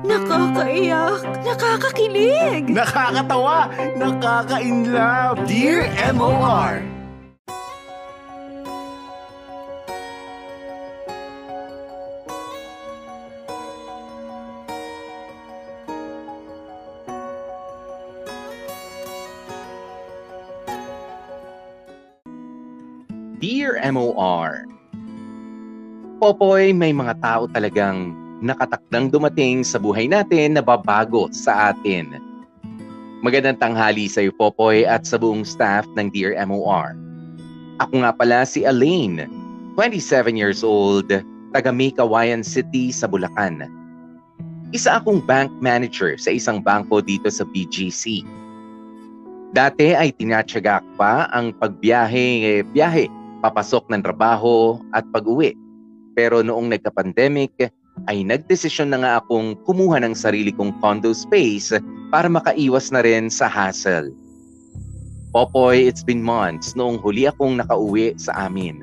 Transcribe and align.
Nakakaiyak, 0.00 1.20
nakakakilig. 1.44 2.64
Nakakatawa, 2.72 3.68
nakaka-inlove. 4.00 5.44
Dear 5.44 5.92
MOR. 6.16 6.80
Dear 23.40 23.80
MOR, 23.96 24.68
Popoy, 26.20 26.76
may 26.76 26.92
mga 26.92 27.16
tao 27.24 27.48
talagang 27.48 28.19
nakatakdang 28.40 29.12
dumating 29.12 29.60
sa 29.60 29.76
buhay 29.76 30.08
natin 30.08 30.56
na 30.56 30.62
babago 30.64 31.28
sa 31.32 31.72
atin. 31.72 32.16
Magandang 33.20 33.60
tanghali 33.60 34.08
sa 34.08 34.24
iyo, 34.24 34.32
Popoy, 34.32 34.88
at 34.88 35.04
sa 35.04 35.20
buong 35.20 35.44
staff 35.44 35.84
ng 35.92 36.08
Dear 36.08 36.32
MOR. 36.48 36.96
Ako 37.84 38.00
nga 38.00 38.12
pala 38.16 38.48
si 38.48 38.64
Elaine, 38.64 39.28
27 39.76 40.40
years 40.40 40.64
old, 40.64 41.12
taga 41.52 41.68
May 41.68 41.92
Kawayan 41.92 42.40
City 42.40 42.88
sa 42.88 43.04
Bulacan. 43.04 43.68
Isa 44.72 44.96
akong 44.96 45.20
bank 45.20 45.52
manager 45.60 46.16
sa 46.16 46.32
isang 46.32 46.64
bangko 46.64 47.04
dito 47.04 47.28
sa 47.28 47.44
BGC. 47.44 48.24
Dati 49.50 49.92
ay 49.92 50.14
tinatsaga 50.14 50.80
pa 50.94 51.28
ang 51.34 51.52
pagbiyahe, 51.58 52.62
biyahe 52.70 53.10
papasok 53.42 53.90
ng 53.90 54.00
trabaho 54.04 54.78
at 54.94 55.02
pag-uwi. 55.10 55.58
Pero 56.14 56.44
noong 56.44 56.70
nagka-pandemic, 56.70 57.72
ay 58.08 58.24
nagdesisyon 58.24 58.92
na 58.94 58.98
nga 59.02 59.12
akong 59.20 59.58
kumuha 59.68 60.00
ng 60.00 60.16
sarili 60.16 60.50
kong 60.54 60.74
condo 60.80 61.12
space 61.12 61.76
para 62.10 62.26
makaiwas 62.26 62.90
na 62.90 63.04
rin 63.04 63.28
sa 63.28 63.46
hassle. 63.46 64.10
Popoy, 65.30 65.86
it's 65.86 66.02
been 66.02 66.24
months 66.24 66.74
noong 66.74 66.98
huli 66.98 67.30
akong 67.30 67.54
nakauwi 67.62 68.18
sa 68.18 68.50
amin. 68.50 68.82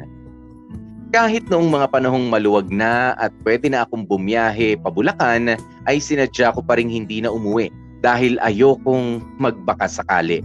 Kahit 1.12 1.48
noong 1.48 1.72
mga 1.72 1.88
panahong 1.92 2.28
maluwag 2.31 2.68
na 2.72 3.16
at 3.20 3.31
pwede 3.44 3.68
na 3.72 3.84
akong 3.84 4.08
bumiyahe 4.08 4.80
pabulakan, 4.80 5.59
ay 5.88 5.98
sinadya 6.00 6.56
ko 6.56 6.64
pa 6.64 6.80
rin 6.80 6.88
hindi 6.88 7.20
na 7.20 7.31
umuwi 7.31 7.72
dahil 8.00 8.40
ayokong 8.44 9.24
magbaka 9.40 9.88
sakali. 9.92 10.44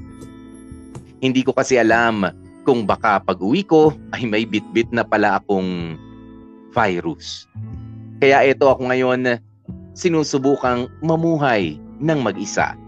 Hindi 1.22 1.46
ko 1.46 1.54
kasi 1.54 1.78
alam 1.78 2.26
kung 2.66 2.86
baka 2.86 3.22
pag-uwi 3.22 3.62
ko 3.66 3.94
ay 4.14 4.26
may 4.26 4.42
bitbit 4.46 4.90
na 4.90 5.06
pala 5.06 5.38
akong 5.38 5.98
virus. 6.74 7.46
Kaya 8.22 8.46
ito 8.46 8.70
ako 8.70 8.86
ngayon 8.86 9.42
sinusubukang 9.98 10.86
mamuhay 11.02 11.74
ng 11.98 12.22
mag-isa. 12.22 12.78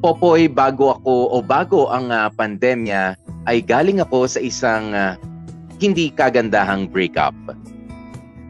Popoy, 0.00 0.48
bago 0.48 0.96
ako 0.96 1.28
o 1.28 1.44
bago 1.44 1.92
ang 1.92 2.08
uh, 2.08 2.32
pandemya 2.32 3.20
ay 3.44 3.60
galing 3.60 4.00
ako 4.00 4.24
sa 4.24 4.40
isang 4.40 4.96
uh, 4.96 5.12
hindi 5.76 6.08
kagandahang 6.08 6.88
breakup. 6.88 7.36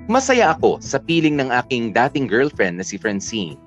Masaya 0.06 0.54
ako 0.54 0.78
sa 0.78 1.02
piling 1.02 1.34
ng 1.34 1.50
aking 1.50 1.90
dating 1.90 2.30
girlfriend 2.30 2.78
na 2.78 2.86
si 2.86 2.94
Francine. 2.94 3.58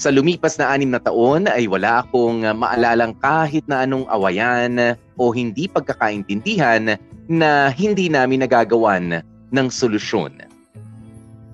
Sa 0.00 0.08
lumipas 0.08 0.56
na 0.56 0.72
anim 0.72 0.88
na 0.88 1.02
taon 1.02 1.44
ay 1.44 1.68
wala 1.68 2.00
akong 2.08 2.48
maalalang 2.56 3.12
kahit 3.20 3.68
na 3.68 3.84
anong 3.84 4.08
awayan 4.08 4.96
o 5.20 5.28
hindi 5.28 5.68
pagkakaintindihan 5.68 6.96
na 7.28 7.68
hindi 7.68 8.08
namin 8.08 8.48
nagagawan 8.48 9.20
ng 9.52 9.68
solusyon. 9.72 10.44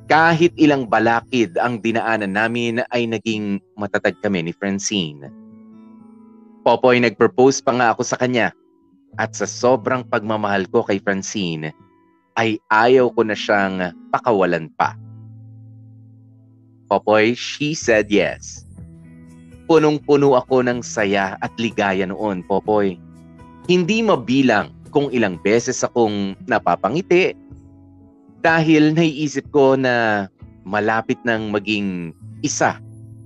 Kahit 0.05 0.53
ilang 0.61 0.85
balakid 0.85 1.57
ang 1.57 1.81
dinaanan 1.81 2.37
namin 2.37 2.85
ay 2.93 3.09
naging 3.09 3.57
matatag 3.81 4.15
kami 4.21 4.45
ni 4.45 4.53
Francine. 4.53 5.33
Popoy 6.65 7.01
nag-propose 7.01 7.65
pa 7.65 7.73
nga 7.77 7.87
ako 7.97 8.03
sa 8.05 8.21
kanya 8.21 8.53
at 9.17 9.33
sa 9.33 9.49
sobrang 9.49 10.05
pagmamahal 10.05 10.69
ko 10.69 10.85
kay 10.85 11.01
Francine 11.01 11.73
ay 12.35 12.59
ayaw 12.69 13.15
ko 13.15 13.23
na 13.25 13.37
siyang 13.37 13.95
pakawalan 14.11 14.69
pa. 14.75 14.99
Popoy, 16.91 17.33
she 17.33 17.73
said 17.73 18.13
yes. 18.13 18.67
Punong-puno 19.65 20.37
ako 20.37 20.61
ng 20.69 20.85
saya 20.85 21.41
at 21.41 21.53
ligaya 21.57 22.05
noon, 22.05 22.45
Popoy. 22.45 23.01
Hindi 23.65 24.05
mabilang 24.05 24.69
kung 24.93 25.09
ilang 25.09 25.41
beses 25.41 25.81
akong 25.81 26.37
napapangiti 26.45 27.33
dahil 28.45 28.93
naiisip 28.93 29.49
ko 29.49 29.75
na 29.75 30.29
malapit 30.69 31.17
nang 31.25 31.49
maging 31.49 32.13
isa 32.45 32.77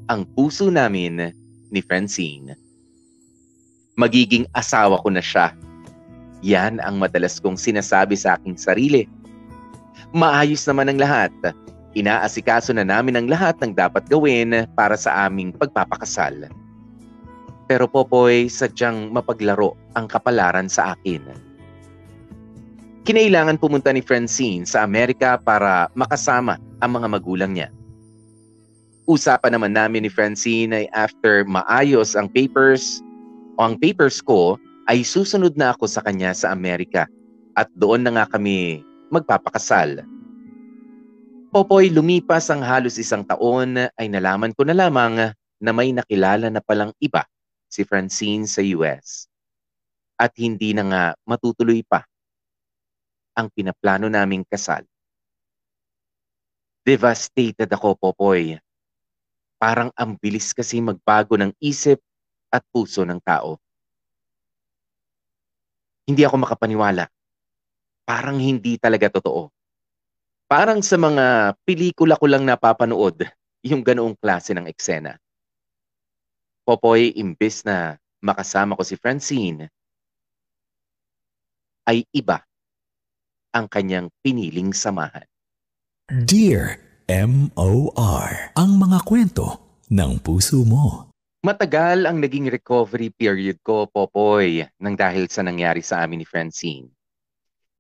ang 0.07 0.23
puso 0.39 0.71
namin 0.71 1.35
ni 1.75 1.81
Francine. 1.83 2.55
Magiging 3.99 4.47
asawa 4.55 5.03
ko 5.03 5.11
na 5.11 5.19
siya. 5.19 5.51
Yan 6.47 6.79
ang 6.79 7.03
madalas 7.03 7.43
kong 7.43 7.59
sinasabi 7.59 8.15
sa 8.15 8.39
aking 8.39 8.55
sarili. 8.55 9.11
Maayos 10.15 10.63
naman 10.71 10.95
ang 10.95 11.03
lahat 11.03 11.35
Inaasikaso 11.97 12.77
na 12.77 12.87
namin 12.87 13.17
ang 13.17 13.27
lahat 13.27 13.57
ng 13.59 13.73
dapat 13.73 14.05
gawin 14.13 14.69
para 14.79 14.95
sa 14.95 15.27
aming 15.27 15.51
pagpapakasal. 15.57 16.47
Pero 17.67 17.91
Popoy, 17.91 18.47
sadyang 18.47 19.11
mapaglaro 19.11 19.75
ang 19.97 20.07
kapalaran 20.07 20.69
sa 20.69 20.95
akin. 20.95 21.48
Kinailangan 23.09 23.57
pumunta 23.57 23.89
ni 23.89 24.05
Francine 24.05 24.69
sa 24.69 24.85
Amerika 24.85 25.41
para 25.41 25.89
makasama 25.97 26.61
ang 26.77 27.01
mga 27.01 27.09
magulang 27.09 27.57
niya. 27.57 27.73
Usapan 29.09 29.57
naman 29.57 29.73
namin 29.73 30.05
ni 30.05 30.13
Francine 30.13 30.85
ay 30.85 30.93
after 30.93 31.41
maayos 31.49 32.13
ang 32.13 32.29
papers 32.29 33.01
o 33.57 33.65
ang 33.65 33.81
papers 33.81 34.21
ko 34.21 34.61
ay 34.93 35.01
susunod 35.01 35.57
na 35.57 35.73
ako 35.73 35.89
sa 35.89 36.05
kanya 36.05 36.37
sa 36.37 36.53
Amerika 36.53 37.09
at 37.57 37.73
doon 37.73 38.05
na 38.05 38.13
nga 38.13 38.37
kami 38.37 38.85
magpapakasal. 39.09 40.05
Popoy, 41.49 41.89
lumipas 41.89 42.53
ang 42.53 42.61
halos 42.61 43.01
isang 43.01 43.25
taon 43.25 43.89
ay 43.89 44.07
nalaman 44.13 44.53
ko 44.53 44.69
na 44.69 44.77
lamang 44.77 45.33
na 45.57 45.71
may 45.73 45.97
nakilala 45.97 46.53
na 46.53 46.61
palang 46.61 46.93
iba 47.01 47.25
si 47.73 47.89
Francine 47.89 48.45
sa 48.45 48.61
US. 48.77 49.25
At 50.21 50.37
hindi 50.37 50.77
na 50.77 50.85
nga 50.85 51.05
matutuloy 51.25 51.81
pa 51.89 52.05
ang 53.39 53.47
pinaplano 53.55 54.11
naming 54.11 54.43
kasal. 54.43 54.83
Devastated 56.83 57.71
ako, 57.71 57.95
Popoy. 57.95 58.59
Parang 59.63 59.95
ang 59.95 60.19
bilis 60.19 60.51
kasi 60.51 60.83
magbago 60.83 61.39
ng 61.39 61.55
isip 61.63 62.03
at 62.51 62.67
puso 62.75 63.07
ng 63.07 63.23
tao. 63.23 63.63
Hindi 66.11 66.27
ako 66.27 66.43
makapaniwala. 66.43 67.07
Parang 68.09 68.41
hindi 68.43 68.81
talaga 68.81 69.13
totoo 69.13 69.53
Parang 70.49 70.81
sa 70.81 70.97
mga 70.97 71.53
pelikula 71.69 72.17
ko 72.17 72.25
lang 72.25 72.49
napapanood 72.49 73.21
yung 73.69 73.85
ganoong 73.85 74.17
klase 74.17 74.57
ng 74.57 74.65
eksena. 74.65 75.21
Popoy, 76.65 77.13
imbes 77.21 77.69
na 77.69 78.01
makasama 78.25 78.73
ko 78.73 78.81
si 78.81 78.97
Francine, 78.97 79.69
ay 81.85 82.09
iba 82.17 82.48
ang 83.59 83.67
kanyang 83.67 84.07
piniling 84.23 84.71
samahan. 84.71 85.27
Dear 86.07 86.79
M.O.R. 87.09 88.53
Ang 88.55 88.71
mga 88.77 89.01
kwento 89.09 89.81
ng 89.89 90.21
puso 90.21 90.61
mo. 90.61 91.09
Matagal 91.41 92.05
ang 92.05 92.21
naging 92.21 92.53
recovery 92.53 93.09
period 93.09 93.57
ko, 93.65 93.89
Popoy, 93.89 94.69
nang 94.77 94.93
dahil 94.93 95.25
sa 95.33 95.41
nangyari 95.41 95.81
sa 95.81 96.05
amin 96.05 96.21
ni 96.21 96.27
Francine. 96.29 96.85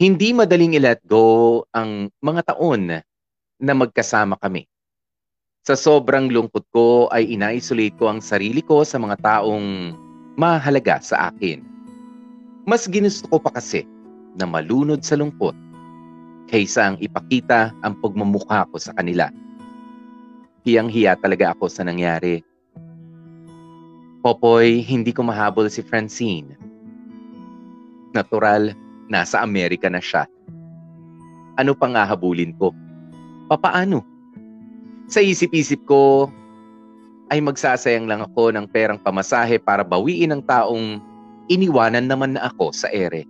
Hindi 0.00 0.32
madaling 0.32 0.80
i-let 0.80 1.04
go 1.04 1.60
ang 1.76 2.08
mga 2.24 2.56
taon 2.56 3.04
na 3.60 3.72
magkasama 3.76 4.40
kami. 4.40 4.64
Sa 5.68 5.76
sobrang 5.76 6.32
lungkot 6.32 6.64
ko 6.72 7.12
ay 7.12 7.28
ina-isolate 7.28 8.00
ko 8.00 8.08
ang 8.08 8.24
sarili 8.24 8.64
ko 8.64 8.80
sa 8.80 8.96
mga 8.96 9.20
taong 9.20 9.92
mahalaga 10.40 11.04
sa 11.04 11.28
akin. 11.28 11.60
Mas 12.64 12.88
ginusto 12.88 13.28
ko 13.28 13.36
pa 13.36 13.52
kasi 13.52 13.84
na 14.40 14.48
malunod 14.48 15.04
sa 15.04 15.20
lungkot 15.20 15.67
kaysa 16.48 16.92
ang 16.92 16.96
ipakita 16.98 17.76
ang 17.84 17.94
pagmamukha 18.00 18.64
ko 18.72 18.76
sa 18.80 18.96
kanila. 18.96 19.28
Hiyang-hiya 20.64 21.20
talaga 21.20 21.52
ako 21.52 21.68
sa 21.68 21.84
nangyari. 21.84 22.44
Popoy, 24.24 24.82
hindi 24.82 25.14
ko 25.14 25.22
mahabol 25.22 25.70
si 25.70 25.84
Francine. 25.84 26.56
Natural, 28.16 28.74
nasa 29.06 29.44
Amerika 29.44 29.86
na 29.86 30.02
siya. 30.02 30.26
Ano 31.60 31.76
pang 31.76 31.94
hahabulin 31.94 32.56
ko? 32.56 32.74
Papaano? 33.46 34.02
Sa 35.08 35.24
isip-isip 35.24 35.84
ko, 35.88 36.28
ay 37.28 37.44
magsasayang 37.44 38.08
lang 38.08 38.24
ako 38.24 38.56
ng 38.56 38.66
perang 38.72 39.00
pamasahe 39.00 39.60
para 39.60 39.84
bawiin 39.84 40.32
ang 40.32 40.42
taong 40.44 41.00
iniwanan 41.48 42.08
naman 42.08 42.36
na 42.36 42.48
ako 42.48 42.72
sa 42.72 42.88
ere. 42.92 43.24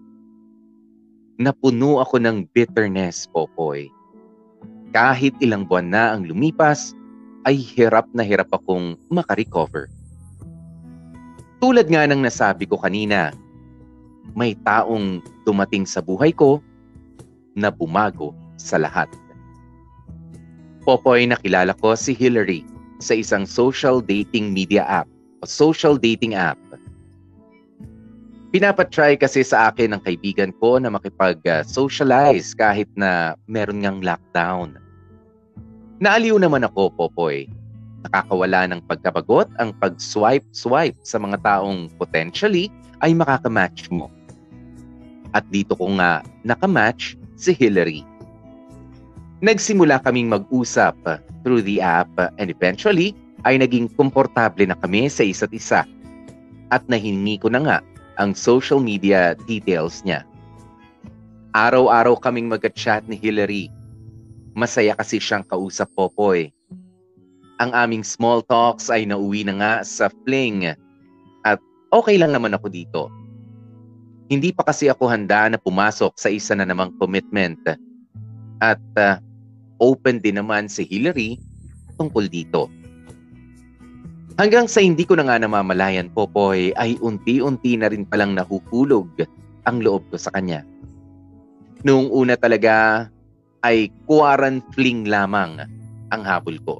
Napuno 1.38 2.02
ako 2.02 2.18
ng 2.18 2.50
bitterness, 2.50 3.30
Popoy. 3.30 3.86
Kahit 4.90 5.38
ilang 5.38 5.70
buwan 5.70 5.94
na 5.94 6.18
ang 6.18 6.26
lumipas, 6.26 6.98
ay 7.46 7.54
hirap 7.54 8.10
na 8.10 8.26
hirap 8.26 8.50
akong 8.50 8.98
makarecover. 9.06 9.86
Tulad 11.62 11.86
nga 11.86 12.10
ng 12.10 12.26
nasabi 12.26 12.66
ko 12.66 12.74
kanina, 12.82 13.30
may 14.34 14.58
taong 14.66 15.22
dumating 15.46 15.86
sa 15.86 16.02
buhay 16.02 16.34
ko 16.34 16.58
na 17.54 17.70
bumago 17.70 18.34
sa 18.58 18.74
lahat. 18.74 19.06
Popoy 20.82 21.22
nakilala 21.22 21.70
ko 21.78 21.94
si 21.94 22.18
Hillary 22.18 22.66
sa 22.98 23.14
isang 23.14 23.46
social 23.46 24.02
dating 24.02 24.50
media 24.50 24.82
app 24.82 25.06
o 25.38 25.46
social 25.46 25.94
dating 25.94 26.34
app. 26.34 26.58
Pinapatry 28.48 29.20
kasi 29.20 29.44
sa 29.44 29.68
akin 29.68 29.92
ng 29.92 30.02
kaibigan 30.08 30.56
ko 30.56 30.80
na 30.80 30.88
makipag-socialize 30.88 32.56
kahit 32.56 32.88
na 32.96 33.36
meron 33.44 33.84
ngang 33.84 34.00
lockdown. 34.00 34.80
Naaliw 36.00 36.40
naman 36.40 36.64
ako, 36.64 36.88
Popoy. 36.96 37.44
Nakakawala 38.08 38.72
ng 38.72 38.80
pagkabagot 38.88 39.52
ang 39.60 39.76
pag-swipe-swipe 39.76 40.96
sa 41.04 41.20
mga 41.20 41.44
taong 41.44 41.92
potentially 42.00 42.72
ay 43.04 43.12
makakamatch 43.12 43.92
mo. 43.92 44.08
At 45.36 45.44
dito 45.52 45.76
ko 45.76 45.92
nga 46.00 46.24
nakamatch 46.40 47.20
si 47.36 47.52
Hillary. 47.52 48.00
Nagsimula 49.44 50.00
kaming 50.08 50.32
mag-usap 50.32 50.96
through 51.44 51.60
the 51.60 51.84
app 51.84 52.08
and 52.40 52.48
eventually 52.48 53.12
ay 53.44 53.60
naging 53.60 53.92
komportable 53.92 54.64
na 54.64 54.78
kami 54.80 55.04
sa 55.12 55.20
isa't 55.20 55.52
isa. 55.52 55.84
At 56.72 56.88
nahingi 56.88 57.44
ko 57.44 57.52
na 57.52 57.60
nga 57.60 57.78
ang 58.18 58.34
social 58.34 58.82
media 58.82 59.38
details 59.46 60.02
niya. 60.02 60.26
Araw-araw 61.54 62.18
kaming 62.18 62.50
magka-chat 62.50 63.06
ni 63.06 63.14
Hillary. 63.16 63.70
Masaya 64.58 64.98
kasi 64.98 65.22
siyang 65.22 65.46
kausap 65.46 65.86
Popoy. 65.94 66.50
Ang 67.62 67.70
aming 67.74 68.02
small 68.02 68.42
talks 68.42 68.90
ay 68.90 69.06
nauwi 69.06 69.46
na 69.46 69.54
nga 69.58 69.72
sa 69.86 70.10
fling 70.26 70.74
at 71.46 71.58
okay 71.94 72.18
lang 72.18 72.34
naman 72.34 72.54
ako 72.54 72.66
dito. 72.70 73.02
Hindi 74.28 74.52
pa 74.52 74.66
kasi 74.66 74.92
ako 74.92 75.08
handa 75.08 75.48
na 75.48 75.58
pumasok 75.58 76.14
sa 76.18 76.28
isa 76.28 76.52
na 76.52 76.68
namang 76.68 76.92
commitment 77.00 77.58
at 78.60 78.82
uh, 78.98 79.16
open 79.80 80.20
din 80.20 80.36
naman 80.38 80.66
si 80.68 80.84
Hillary 80.84 81.38
tungkol 81.96 82.30
dito. 82.30 82.70
Hanggang 84.38 84.70
sa 84.70 84.78
hindi 84.78 85.02
ko 85.02 85.18
na 85.18 85.26
nga 85.26 85.42
namamalayan, 85.42 86.14
Popoy, 86.14 86.70
ay 86.78 86.94
unti-unti 87.02 87.74
na 87.74 87.90
rin 87.90 88.06
palang 88.06 88.38
nahuhulog 88.38 89.10
ang 89.66 89.82
loob 89.82 90.06
ko 90.14 90.16
sa 90.16 90.30
kanya. 90.30 90.62
Noong 91.82 92.06
una 92.14 92.38
talaga 92.38 93.10
ay 93.66 93.90
kuwaran 94.06 94.62
fling 94.78 95.10
lamang 95.10 95.66
ang 96.14 96.22
habol 96.22 96.54
ko. 96.62 96.78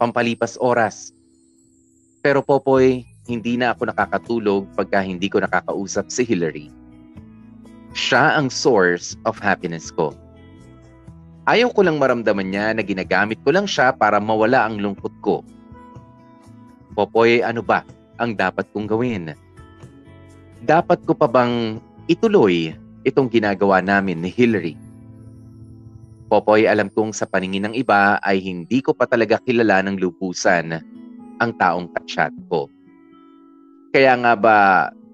Pampalipas 0.00 0.56
oras. 0.56 1.12
Pero 2.24 2.40
Popoy, 2.40 3.04
hindi 3.28 3.60
na 3.60 3.76
ako 3.76 3.92
nakakatulog 3.92 4.72
pagka 4.72 5.04
hindi 5.04 5.28
ko 5.28 5.44
nakakausap 5.44 6.08
si 6.08 6.24
Hillary. 6.24 6.72
Siya 7.92 8.40
ang 8.40 8.48
source 8.48 9.20
of 9.28 9.36
happiness 9.36 9.92
ko. 9.92 10.16
Ayaw 11.44 11.76
ko 11.76 11.84
lang 11.84 12.00
maramdaman 12.00 12.48
niya 12.48 12.72
na 12.72 12.80
ginagamit 12.80 13.36
ko 13.44 13.52
lang 13.52 13.68
siya 13.68 13.92
para 13.92 14.16
mawala 14.16 14.64
ang 14.64 14.80
lungkot 14.80 15.12
ko 15.20 15.44
Popoy, 16.96 17.44
ano 17.44 17.60
ba 17.60 17.84
ang 18.16 18.32
dapat 18.32 18.64
kong 18.72 18.88
gawin? 18.88 19.36
Dapat 20.64 21.04
ko 21.04 21.12
pa 21.12 21.28
bang 21.28 21.76
ituloy 22.08 22.72
itong 23.04 23.28
ginagawa 23.28 23.84
namin 23.84 24.24
ni 24.24 24.32
Hillary? 24.32 24.80
Popoy, 26.32 26.64
alam 26.64 26.88
kong 26.88 27.12
sa 27.12 27.28
paningin 27.28 27.68
ng 27.68 27.74
iba 27.76 28.16
ay 28.24 28.40
hindi 28.40 28.80
ko 28.80 28.96
pa 28.96 29.04
talaga 29.04 29.36
kilala 29.44 29.84
ng 29.84 30.00
lubusan 30.00 30.80
ang 31.36 31.50
taong 31.60 31.92
kachat 32.00 32.32
ko. 32.48 32.64
Kaya 33.92 34.16
nga 34.16 34.32
ba 34.32 34.56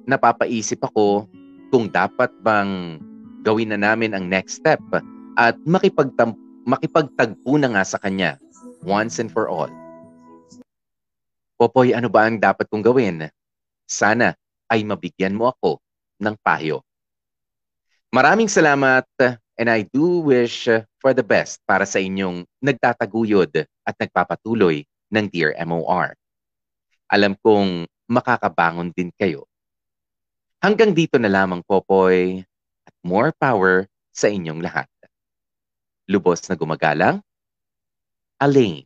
napapaisip 0.06 0.78
ako 0.86 1.26
kung 1.74 1.90
dapat 1.90 2.30
bang 2.46 3.02
gawin 3.42 3.74
na 3.74 3.78
namin 3.90 4.14
ang 4.14 4.30
next 4.30 4.62
step 4.62 4.78
at 5.34 5.58
makipagtam- 5.66 6.38
makipagtagpo 6.62 7.58
na 7.58 7.74
nga 7.74 7.82
sa 7.82 7.98
kanya 7.98 8.38
once 8.86 9.18
and 9.18 9.34
for 9.34 9.50
all. 9.50 9.81
Popoy, 11.62 11.94
ano 11.94 12.10
ba 12.10 12.26
ang 12.26 12.42
dapat 12.42 12.66
kong 12.66 12.82
gawin? 12.82 13.30
Sana 13.86 14.34
ay 14.66 14.82
mabigyan 14.82 15.38
mo 15.38 15.46
ako 15.46 15.78
ng 16.18 16.34
payo. 16.42 16.82
Maraming 18.10 18.50
salamat 18.50 19.06
and 19.54 19.70
I 19.70 19.86
do 19.86 20.26
wish 20.26 20.66
for 20.98 21.14
the 21.14 21.22
best 21.22 21.62
para 21.62 21.86
sa 21.86 22.02
inyong 22.02 22.42
nagtataguyod 22.58 23.62
at 23.62 23.94
nagpapatuloy 23.94 24.82
ng 25.14 25.24
Dear 25.30 25.54
MOR. 25.62 26.18
Alam 27.06 27.38
kong 27.38 27.86
makakabangon 28.10 28.90
din 28.90 29.14
kayo. 29.14 29.46
Hanggang 30.58 30.90
dito 30.90 31.14
na 31.14 31.30
lamang, 31.30 31.62
Popoy, 31.62 32.42
at 32.82 32.94
more 33.06 33.30
power 33.38 33.86
sa 34.10 34.26
inyong 34.26 34.66
lahat. 34.66 34.90
Lubos 36.10 36.42
na 36.50 36.58
gumagalang, 36.58 37.22
Alain. 38.42 38.82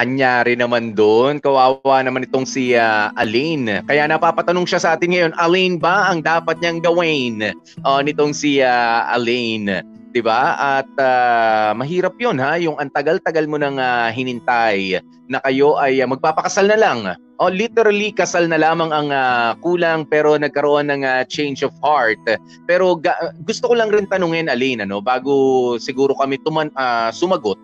Anyari 0.00 0.56
naman 0.56 0.96
doon. 0.96 1.36
Kawawa 1.44 2.00
naman 2.00 2.24
itong 2.24 2.48
si 2.48 2.72
uh, 2.72 3.12
Alain. 3.20 3.84
Kaya 3.84 4.08
napapatanong 4.08 4.64
siya 4.64 4.80
sa 4.80 4.90
atin 4.96 5.12
ngayon, 5.12 5.32
Alain 5.36 5.76
ba 5.76 6.08
ang 6.08 6.24
dapat 6.24 6.56
niyang 6.64 6.80
gawin 6.80 7.52
uh, 7.84 8.00
nitong 8.00 8.32
si 8.32 8.64
uh, 8.64 9.04
Alain? 9.12 9.84
'Di 10.10 10.20
ba? 10.24 10.58
At 10.58 10.90
uh, 10.98 11.70
mahirap 11.76 12.18
'yon 12.18 12.40
ha, 12.42 12.58
yung 12.58 12.80
antagal-tagal 12.80 13.46
mo 13.46 13.60
nang 13.60 13.78
uh, 13.78 14.10
hinintay 14.10 14.98
na 15.30 15.38
kayo 15.46 15.78
ay 15.78 16.02
uh, 16.02 16.08
magpapakasal 16.10 16.66
na 16.66 16.80
lang. 16.80 16.98
O 17.40 17.48
oh, 17.48 17.52
literally 17.52 18.12
kasal 18.12 18.44
na 18.44 18.60
lamang 18.60 18.92
ang 18.92 19.08
uh, 19.08 19.56
kulang 19.64 20.04
pero 20.04 20.36
nagkaroon 20.36 20.92
ng 20.92 21.08
uh, 21.08 21.24
change 21.24 21.64
of 21.64 21.72
heart. 21.80 22.20
Pero 22.68 23.00
ga- 23.00 23.32
gusto 23.48 23.70
ko 23.70 23.78
lang 23.78 23.88
rin 23.88 24.04
tanungin 24.10 24.50
Alain 24.50 24.82
ano 24.82 25.00
bago 25.00 25.78
siguro 25.80 26.12
kami 26.18 26.36
tuman 26.42 26.68
uh, 26.74 27.08
sumagot 27.14 27.56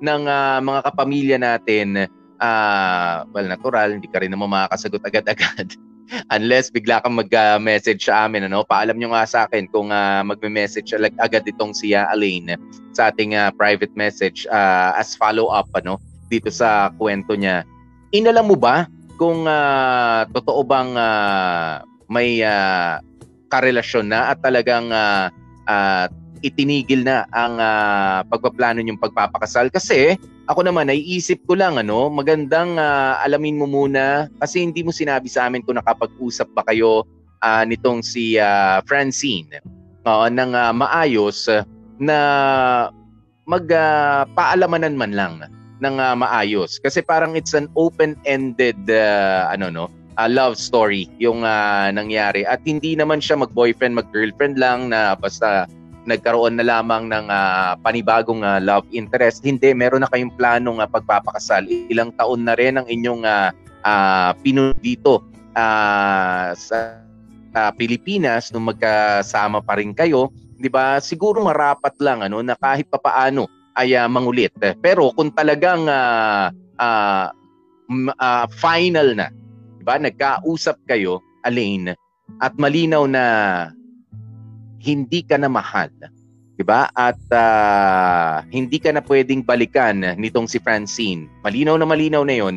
ng 0.00 0.22
uh, 0.28 0.58
mga 0.60 0.80
kapamilya 0.92 1.36
natin, 1.40 2.08
uh, 2.40 3.24
well, 3.32 3.48
natural, 3.48 3.96
hindi 3.96 4.08
ka 4.08 4.20
rin 4.20 4.32
naman 4.32 4.52
makakasagot 4.52 5.02
agad-agad. 5.04 5.76
Unless 6.36 6.70
bigla 6.70 7.02
kang 7.02 7.18
mag-message 7.18 8.06
sa 8.06 8.30
amin, 8.30 8.46
ano? 8.46 8.62
Paalam 8.62 8.94
nyo 8.94 9.10
nga 9.10 9.26
sa 9.26 9.38
akin 9.48 9.66
kung 9.74 9.90
uh, 9.90 10.22
magme-message 10.22 10.94
agad 11.18 11.42
itong 11.46 11.74
si 11.74 11.98
uh, 11.98 12.06
Alain 12.14 12.54
sa 12.94 13.10
ating 13.10 13.34
uh, 13.34 13.50
private 13.58 13.90
message 13.98 14.46
uh, 14.48 14.94
as 14.94 15.18
follow-up, 15.18 15.66
ano? 15.74 15.98
Dito 16.30 16.50
sa 16.50 16.94
kwento 16.94 17.34
niya. 17.34 17.66
Inalam 18.14 18.46
mo 18.46 18.56
ba 18.58 18.86
kung 19.18 19.48
uh, 19.48 20.28
totoo 20.30 20.62
bang 20.62 20.94
uh, 20.94 21.82
may 22.06 22.44
uh, 22.44 23.02
karelasyon 23.50 24.12
na 24.12 24.30
at 24.30 24.38
talagang 24.44 24.92
uh, 24.92 25.32
uh, 25.66 26.06
itinigil 26.42 27.06
na 27.06 27.24
ang 27.32 27.56
uh, 27.60 28.20
pagpaplano 28.28 28.82
yung 28.82 29.00
pagpapakasal. 29.00 29.70
Kasi 29.72 30.16
ako 30.46 30.66
naman 30.66 30.90
naiisip 30.90 31.42
ko 31.46 31.58
lang 31.58 31.76
ano 31.80 32.08
magandang 32.08 32.76
uh, 32.76 33.20
alamin 33.22 33.60
mo 33.60 33.66
muna. 33.68 34.28
Kasi 34.40 34.64
hindi 34.64 34.84
mo 34.84 34.90
sinabi 34.90 35.26
sa 35.30 35.48
amin 35.48 35.64
kung 35.64 35.78
nakapag-usap 35.80 36.48
ba 36.52 36.62
kayo 36.68 37.06
uh, 37.42 37.62
nitong 37.64 38.00
si 38.02 38.36
uh, 38.36 38.80
Francine. 38.84 39.60
Uh, 40.06 40.30
ng 40.30 40.54
uh, 40.54 40.70
maayos 40.70 41.50
na 41.98 42.18
magpaalamanan 43.50 44.94
uh, 44.94 45.00
man 45.00 45.12
lang 45.12 45.34
ng 45.82 45.96
uh, 45.98 46.14
maayos. 46.14 46.78
Kasi 46.78 47.02
parang 47.02 47.34
it's 47.34 47.52
an 47.52 47.66
open-ended 47.74 48.78
uh, 48.86 49.50
ano 49.50 49.68
no 49.68 49.86
uh, 50.16 50.28
love 50.28 50.56
story 50.56 51.08
yung 51.20 51.44
uh, 51.44 51.88
nangyari. 51.92 52.42
At 52.48 52.64
hindi 52.64 52.96
naman 52.96 53.20
siya 53.20 53.40
mag-boyfriend 53.40 53.96
mag-girlfriend 53.96 54.56
lang 54.56 54.90
na 54.90 55.14
basta 55.14 55.68
nagkaroon 56.06 56.56
na 56.56 56.64
lamang 56.64 57.10
ng 57.10 57.26
uh, 57.28 57.74
panibagong 57.82 58.46
uh, 58.46 58.62
love 58.62 58.86
interest. 58.94 59.42
Hindi, 59.42 59.74
meron 59.74 60.06
na 60.06 60.10
kayong 60.10 60.32
planong 60.38 60.78
uh, 60.78 60.88
pagpapakasal. 60.88 61.66
Ilang 61.90 62.14
taon 62.14 62.46
na 62.46 62.54
rin 62.54 62.78
ang 62.78 62.86
inyong 62.86 63.26
uh, 63.26 63.50
uh, 63.82 64.30
pinuno 64.40 64.72
dito 64.78 65.26
uh, 65.58 66.54
sa 66.54 67.02
uh, 67.56 67.70
Pilipinas 67.74 68.54
nung 68.54 68.70
magkasama 68.70 69.60
pa 69.60 69.76
rin 69.76 69.92
kayo. 69.92 70.30
'Di 70.56 70.70
ba? 70.70 71.02
Siguro 71.02 71.44
marapat 71.44 71.96
lang 72.00 72.24
ano 72.24 72.40
na 72.40 72.54
kahit 72.56 72.88
papaano 72.88 73.48
ay 73.76 73.92
uh, 73.96 74.08
mangulit. 74.08 74.52
Pero 74.80 75.12
kung 75.12 75.32
talagang 75.32 75.84
uh, 75.88 76.48
uh, 76.80 77.26
uh, 78.16 78.46
final 78.52 79.16
na, 79.16 79.28
'di 79.80 79.84
ba? 79.84 80.00
Nagkausap 80.00 80.80
kayo, 80.88 81.20
Alain, 81.44 81.92
at 82.40 82.52
malinaw 82.56 83.04
na 83.06 83.24
hindi 84.80 85.24
ka 85.24 85.36
na 85.40 85.48
mahal 85.48 85.92
'di 86.56 86.64
ba? 86.64 86.88
At 86.96 87.20
ah, 87.30 88.42
hindi 88.48 88.80
ka 88.80 88.96
na 88.96 89.04
pwedeng 89.04 89.44
balikan 89.44 90.00
nitong 90.16 90.48
si 90.48 90.56
Francine. 90.58 91.28
Malinaw 91.44 91.76
na 91.76 91.86
malinaw 91.86 92.24
na 92.24 92.34
'yon. 92.34 92.56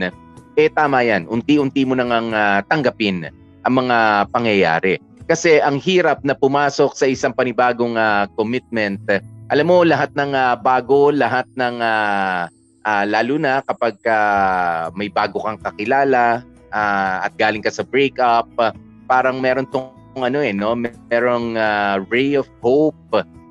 Eh 0.55 0.71
tama 0.71 1.03
'yan. 1.03 1.27
Unti-unti 1.27 1.83
mo 1.83 1.93
nang 1.99 2.09
ang 2.09 2.31
ah, 2.31 2.63
tanggapin 2.65 3.27
ang 3.67 3.73
mga 3.75 4.31
pangyayari. 4.31 4.97
Kasi 5.29 5.61
ang 5.61 5.77
hirap 5.77 6.25
na 6.25 6.33
pumasok 6.33 6.95
sa 6.95 7.05
isang 7.05 7.35
panibagong 7.35 7.99
ah, 7.99 8.25
commitment. 8.33 9.03
Alam 9.51 9.67
mo 9.67 9.77
lahat 9.83 10.15
ng 10.15 10.31
ah, 10.33 10.55
bago, 10.55 11.11
lahat 11.11 11.45
ng 11.53 11.75
ah, 11.83 12.47
ah, 12.87 13.05
lalo 13.05 13.35
na 13.35 13.61
kapag 13.61 13.99
ah, 14.07 14.89
may 14.95 15.11
bago 15.11 15.43
kang 15.43 15.59
kakilala 15.59 16.41
ah, 16.71 17.27
at 17.27 17.35
galing 17.35 17.61
ka 17.61 17.69
sa 17.69 17.83
breakup, 17.85 18.47
ah, 18.57 18.71
parang 19.05 19.37
meron 19.37 19.67
tong 19.67 19.98
ano 20.17 20.41
eh 20.41 20.55
no, 20.55 20.73
merong 21.11 21.59
ah, 21.59 22.01
ray 22.09 22.33
of 22.33 22.49
hope 22.65 22.97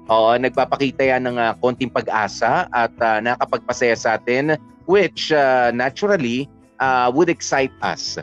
Oo, 0.09 0.33
nagpapakita 0.41 1.05
yan 1.05 1.29
ng 1.29 1.37
ah, 1.37 1.53
konting 1.61 1.93
pag-asa 1.93 2.65
at 2.73 2.93
ah, 3.05 3.21
nakapagpasaya 3.21 3.93
sa 3.93 4.17
atin 4.17 4.57
which 4.89 5.29
ah, 5.37 5.69
naturally 5.69 6.49
ah, 6.81 7.13
would 7.13 7.29
excite 7.29 7.73
us. 7.85 8.17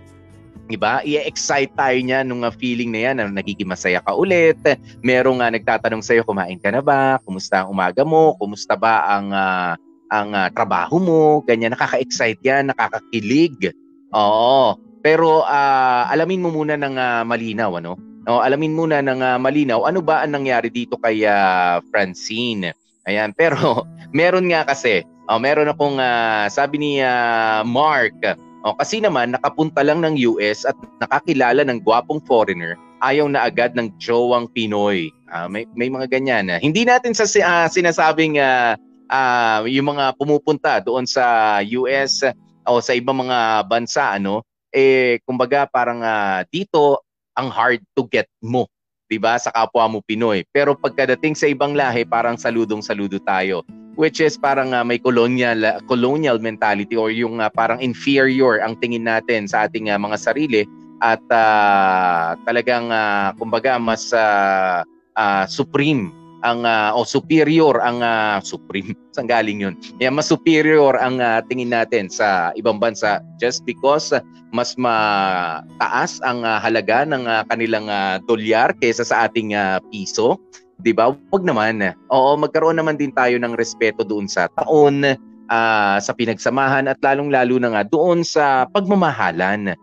Diba? 0.65 1.05
I-excite 1.05 1.77
tayo 1.77 1.97
niya 2.01 2.25
nung 2.25 2.41
feeling 2.57 2.89
na 2.89 2.99
yan 3.05 3.15
na 3.21 3.29
nagiging 3.29 3.69
masaya 3.69 4.01
ka 4.01 4.17
ulit. 4.17 4.57
Merong 5.05 5.37
nga 5.37 5.53
nagtatanong 5.53 6.01
sa'yo, 6.01 6.25
kumain 6.25 6.57
ka 6.57 6.73
na 6.73 6.81
ba? 6.81 7.21
Kumusta 7.21 7.61
ang 7.61 7.69
umaga 7.69 8.01
mo? 8.01 8.33
Kumusta 8.41 8.73
ba 8.73 9.05
ang 9.05 9.29
ah, 9.29 9.77
ang 10.09 10.33
ah, 10.33 10.49
trabaho 10.49 10.97
mo? 10.97 11.21
Ganyan, 11.45 11.77
nakaka-excite 11.77 12.41
yan, 12.41 12.73
nakakakilig. 12.73 13.77
Oo. 14.09 14.73
Pero 15.05 15.45
ah, 15.45 16.09
alamin 16.09 16.41
mo 16.41 16.49
muna 16.49 16.73
ng 16.73 16.97
ah, 16.97 17.21
malinaw, 17.21 17.77
ano? 17.77 17.93
O, 18.25 18.41
alamin 18.41 18.73
muna 18.73 19.05
ng 19.05 19.21
ah, 19.21 19.37
malinaw 19.37 19.85
ano 19.85 20.01
ba 20.01 20.25
ang 20.25 20.33
nangyari 20.33 20.73
dito 20.73 20.97
kay 20.97 21.21
ah, 21.29 21.77
Francine. 21.93 22.73
Ayan, 23.05 23.31
pero 23.39 23.85
meron 24.13 24.49
nga 24.49 24.65
kasi, 24.65 25.05
oh, 25.29 25.37
meron 25.37 25.69
akong 25.69 26.01
ah, 26.01 26.49
sabi 26.49 26.81
ni 26.81 26.91
ah, 27.05 27.61
Mark, 27.61 28.17
oh, 28.65 28.73
kasi 28.81 28.97
naman 28.97 29.37
nakapunta 29.37 29.85
lang 29.85 30.01
ng 30.01 30.17
US 30.33 30.65
at 30.65 30.73
nakakilala 30.97 31.61
ng 31.61 31.85
gwapong 31.85 32.17
foreigner, 32.25 32.73
ayaw 33.05 33.29
na 33.29 33.45
agad 33.45 33.77
ng 33.77 33.93
jowang 34.01 34.49
Pinoy. 34.49 35.13
Ah, 35.29 35.45
may 35.45 35.69
may 35.77 35.93
mga 35.93 36.09
ganyan. 36.09 36.49
Hindi 36.57 36.81
natin 36.81 37.13
sa 37.13 37.29
ah, 37.45 37.69
sinasabing 37.69 38.41
ah, 38.41 38.73
ah, 39.13 39.61
yung 39.69 39.93
mga 39.93 40.17
pumupunta 40.17 40.81
doon 40.81 41.05
sa 41.05 41.61
US 41.61 42.25
o 42.65 42.81
sa 42.81 42.97
ibang 42.97 43.21
mga 43.21 43.69
bansa 43.69 44.17
ano, 44.17 44.41
eh 44.73 45.21
kumbaga 45.29 45.69
parang 45.69 46.01
ah, 46.01 46.41
dito 46.49 47.04
ang 47.35 47.51
hard 47.51 47.83
to 47.95 48.07
get 48.09 48.27
mo, 48.39 48.67
'di 49.07 49.19
ba? 49.19 49.37
Sa 49.39 49.51
kapwa 49.51 49.87
mo 49.87 49.99
Pinoy. 50.03 50.43
Pero 50.51 50.73
pagkadating 50.75 51.35
sa 51.37 51.47
ibang 51.51 51.75
lahi, 51.75 52.07
parang 52.07 52.39
saludong-saludo 52.39 53.21
tayo. 53.23 53.61
Which 53.95 54.19
is 54.19 54.35
parang 54.35 54.75
ah, 54.75 54.83
may 54.83 54.99
colonial 54.99 55.79
colonial 55.87 56.35
mentality 56.35 56.99
or 56.99 57.15
yung 57.15 57.39
ah, 57.39 57.47
parang 57.47 57.79
inferior 57.79 58.59
ang 58.59 58.75
tingin 58.83 59.07
natin 59.07 59.47
sa 59.47 59.67
ating 59.67 59.87
ah, 59.87 59.95
mga 59.95 60.19
sarili 60.19 60.67
at 61.03 61.23
ah, 61.31 62.35
talagang 62.43 62.91
ah, 62.91 63.31
kumbaga 63.35 63.79
mas 63.79 64.11
ah, 64.15 64.83
ah, 65.15 65.45
supreme 65.47 66.11
ang 66.45 66.61
ah, 66.63 66.93
o 66.93 67.01
superior 67.01 67.81
ang 67.81 68.05
ah, 68.05 68.37
supreme 68.45 68.93
saan 69.17 69.25
galing 69.25 69.65
yun? 69.65 69.75
Yeah, 69.97 70.13
mas 70.13 70.29
superior 70.29 70.93
ang 71.01 71.17
ah, 71.17 71.41
tingin 71.41 71.73
natin 71.73 72.07
sa 72.07 72.53
ibang 72.53 72.77
bansa 72.77 73.25
just 73.41 73.65
because 73.65 74.13
ah, 74.13 74.21
mas 74.53 74.77
mataas 74.77 76.21
ang 76.21 76.45
ah, 76.45 76.61
halaga 76.61 77.03
ng 77.03 77.25
ah, 77.25 77.43
kanilang 77.49 77.89
ah, 77.89 78.21
dolyar 78.29 78.77
kaysa 78.77 79.03
sa 79.03 79.25
ating 79.25 79.57
ah, 79.57 79.81
piso. 79.89 80.37
'di 80.79 80.91
ba? 80.91 81.11
Wag 81.31 81.43
naman. 81.43 81.81
Oo 82.11 82.35
magkaroon 82.35 82.77
naman 82.79 82.99
din 82.99 83.11
tayo 83.15 83.39
ng 83.39 83.55
respeto 83.55 84.03
doon 84.03 84.27
sa 84.27 84.51
taon 84.59 85.03
ah, 85.49 85.97
sa 86.01 86.11
pinagsamahan 86.11 86.89
at 86.91 86.99
lalong-lalo 86.99 87.55
na 87.59 87.69
nga 87.75 87.83
doon 87.87 88.25
sa 88.25 88.67
pagmamahalan 88.69 89.73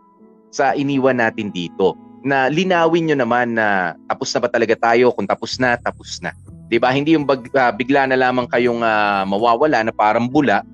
sa 0.53 0.77
iniwan 0.77 1.19
natin 1.19 1.49
dito. 1.49 1.97
Na 2.23 2.47
linawin 2.47 3.11
nyo 3.11 3.17
naman 3.19 3.59
na 3.59 3.99
tapos 4.07 4.31
na 4.31 4.41
ba 4.47 4.49
talaga 4.53 4.75
tayo? 4.79 5.11
Kung 5.11 5.27
tapos 5.27 5.59
na 5.59 5.75
tapos 5.81 6.23
na 6.23 6.31
'di 6.73 6.81
ba? 6.81 6.89
Hindi 6.89 7.13
yung 7.13 7.29
bag, 7.29 7.53
ah, 7.53 7.69
bigla 7.69 8.09
na 8.09 8.17
lamang 8.17 8.49
kayong 8.49 8.81
ah, 8.81 9.29
mawawala 9.29 9.85
na 9.85 9.93
parang 9.93 10.25
bula. 10.25 10.65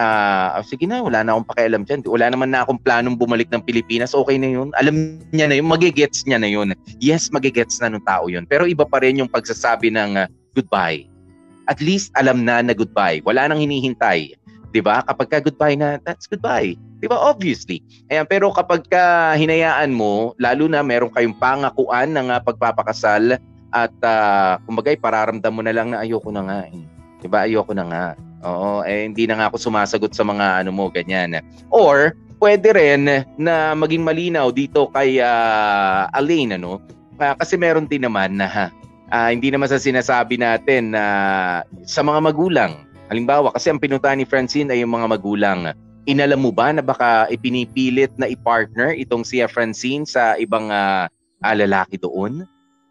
Ah 0.00 0.64
sige 0.64 0.88
na 0.88 1.04
wala 1.04 1.20
na 1.20 1.36
akong 1.36 1.52
pakialam 1.52 1.84
diyan 1.84 2.08
wala 2.08 2.32
naman 2.32 2.48
na 2.48 2.64
akong 2.64 2.80
planong 2.80 3.12
bumalik 3.12 3.52
ng 3.52 3.60
Pilipinas. 3.60 4.16
Okay 4.16 4.40
na 4.40 4.48
yun. 4.48 4.72
Alam 4.80 5.20
niya 5.36 5.52
na 5.52 5.60
yun. 5.60 5.68
Magigets 5.68 6.24
niya 6.24 6.40
na 6.40 6.48
yun. 6.48 6.72
Yes 6.96 7.28
magigets 7.28 7.76
na 7.84 7.92
ng 7.92 8.00
tao 8.08 8.32
yun. 8.32 8.48
Pero 8.48 8.64
iba 8.64 8.88
pa 8.88 9.04
rin 9.04 9.20
yung 9.20 9.28
pagsasabi 9.28 9.92
ng 9.92 10.16
ah, 10.16 10.32
goodbye. 10.56 11.04
At 11.68 11.84
least 11.84 12.08
alam 12.16 12.48
na 12.48 12.64
na 12.64 12.72
goodbye. 12.72 13.20
Wala 13.28 13.52
nang 13.52 13.60
hinihintay. 13.60 14.32
'di 14.72 14.80
ba? 14.80 15.04
Kapag 15.04 15.28
ka 15.28 15.38
goodbye 15.44 15.76
na 15.76 16.00
that's 16.08 16.24
goodbye. 16.24 16.72
'di 17.04 17.06
ba? 17.12 17.20
Obviously. 17.20 17.84
Ayan 18.08 18.24
pero 18.24 18.48
kapag 18.48 18.88
ka 18.88 19.36
hinayaan 19.36 19.92
mo 19.92 20.32
lalo 20.40 20.72
na 20.72 20.80
meron 20.80 21.12
kayong 21.12 21.36
pangakuan 21.36 22.16
ng 22.16 22.32
pagpapakasal 22.48 23.36
at 23.72 23.92
uh, 24.04 24.60
kumbaga 24.68 24.92
pararamdam 25.00 25.52
mo 25.52 25.64
na 25.64 25.72
lang 25.72 25.90
na 25.90 26.04
ayoko 26.04 26.28
na 26.28 26.44
nga 26.44 26.60
eh. 26.68 26.84
'di 27.22 27.28
ba 27.30 27.48
ayoko 27.48 27.72
na 27.72 27.84
nga. 27.88 28.06
Oo 28.42 28.82
eh 28.82 29.06
hindi 29.06 29.24
na 29.24 29.38
nga 29.38 29.46
ako 29.48 29.56
sumasagot 29.58 30.12
sa 30.12 30.26
mga 30.26 30.62
ano 30.62 30.70
mo 30.74 30.92
ganyan. 30.92 31.40
Or 31.70 32.12
pwede 32.42 32.74
rin 32.74 33.06
na 33.38 33.54
maging 33.78 34.02
malinaw 34.02 34.50
dito 34.50 34.90
kay 34.90 35.22
ah, 35.22 36.10
Alain 36.10 36.58
ano? 36.58 36.82
Ah, 37.22 37.38
kasi 37.38 37.54
meron 37.54 37.86
din 37.86 38.02
naman 38.02 38.34
na 38.34 38.74
ah, 39.14 39.30
hindi 39.30 39.54
naman 39.54 39.70
sa 39.70 39.78
sinasabi 39.78 40.42
natin 40.42 40.90
na 40.90 41.04
sa 41.86 42.02
mga 42.02 42.18
magulang. 42.18 42.72
Halimbawa 43.06 43.54
kasi 43.54 43.70
ang 43.70 43.78
pinunta 43.78 44.10
ni 44.10 44.26
Francine 44.26 44.74
ay 44.74 44.82
yung 44.82 44.90
mga 44.90 45.06
magulang. 45.06 45.70
Inalam 46.10 46.42
mo 46.42 46.50
ba 46.50 46.74
na 46.74 46.82
baka 46.82 47.30
ipinipilit 47.30 48.10
na 48.18 48.26
i-partner 48.26 48.90
itong 48.98 49.22
si 49.22 49.38
Francine 49.46 50.02
sa 50.02 50.34
ibang 50.34 50.66
ah, 50.74 51.06
ah, 51.46 51.54
lalaki 51.54 51.94
doon 51.94 52.42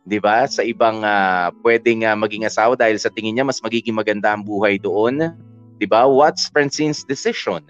'di 0.05 0.17
ba? 0.22 0.46
Sa 0.50 0.65
ibang 0.65 1.05
ah, 1.05 1.53
pwedeng 1.62 2.05
ah, 2.08 2.17
maging 2.17 2.48
asawa 2.48 2.74
dahil 2.74 2.98
sa 2.98 3.12
tingin 3.13 3.38
niya 3.38 3.46
mas 3.46 3.62
magiging 3.62 3.98
maganda 3.98 4.34
ang 4.34 4.46
buhay 4.46 4.81
doon, 4.81 5.34
'di 5.77 5.86
ba? 5.86 6.10
What's 6.10 6.50
Francine's 6.50 7.05
decision? 7.05 7.62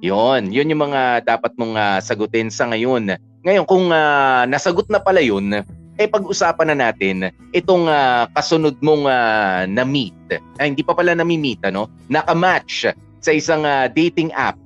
'Yon, 0.00 0.50
'yun 0.50 0.70
yung 0.70 0.82
mga 0.90 1.26
dapat 1.26 1.54
mong 1.58 1.74
ah, 1.74 1.98
sagutin 1.98 2.50
sa 2.50 2.70
ngayon. 2.70 3.14
Ngayon 3.44 3.64
kung 3.66 3.90
ah, 3.90 4.46
nasagot 4.46 4.86
na 4.90 5.02
pala 5.02 5.20
'yun, 5.20 5.50
eh 5.94 6.10
pag-usapan 6.10 6.74
na 6.74 6.90
natin 6.90 7.30
itong 7.54 7.86
ah, 7.90 8.26
kasunod 8.34 8.78
mong 8.82 9.06
ah, 9.10 9.66
na-meet. 9.66 10.14
Ay, 10.58 10.74
hindi 10.74 10.82
pa 10.82 10.94
pala 10.94 11.14
nami-meet 11.14 11.62
ano, 11.66 11.90
naka-match 12.10 12.90
sa 13.22 13.30
isang 13.30 13.62
ah, 13.66 13.86
dating 13.90 14.30
app. 14.34 14.58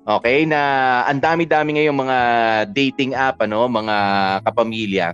Okay, 0.00 0.48
na 0.48 1.04
ang 1.06 1.20
dami-dami 1.20 1.76
ngayong 1.76 1.98
mga 2.00 2.18
dating 2.72 3.12
app 3.12 3.38
ano, 3.44 3.68
mga 3.68 3.96
kapamilya 4.48 5.12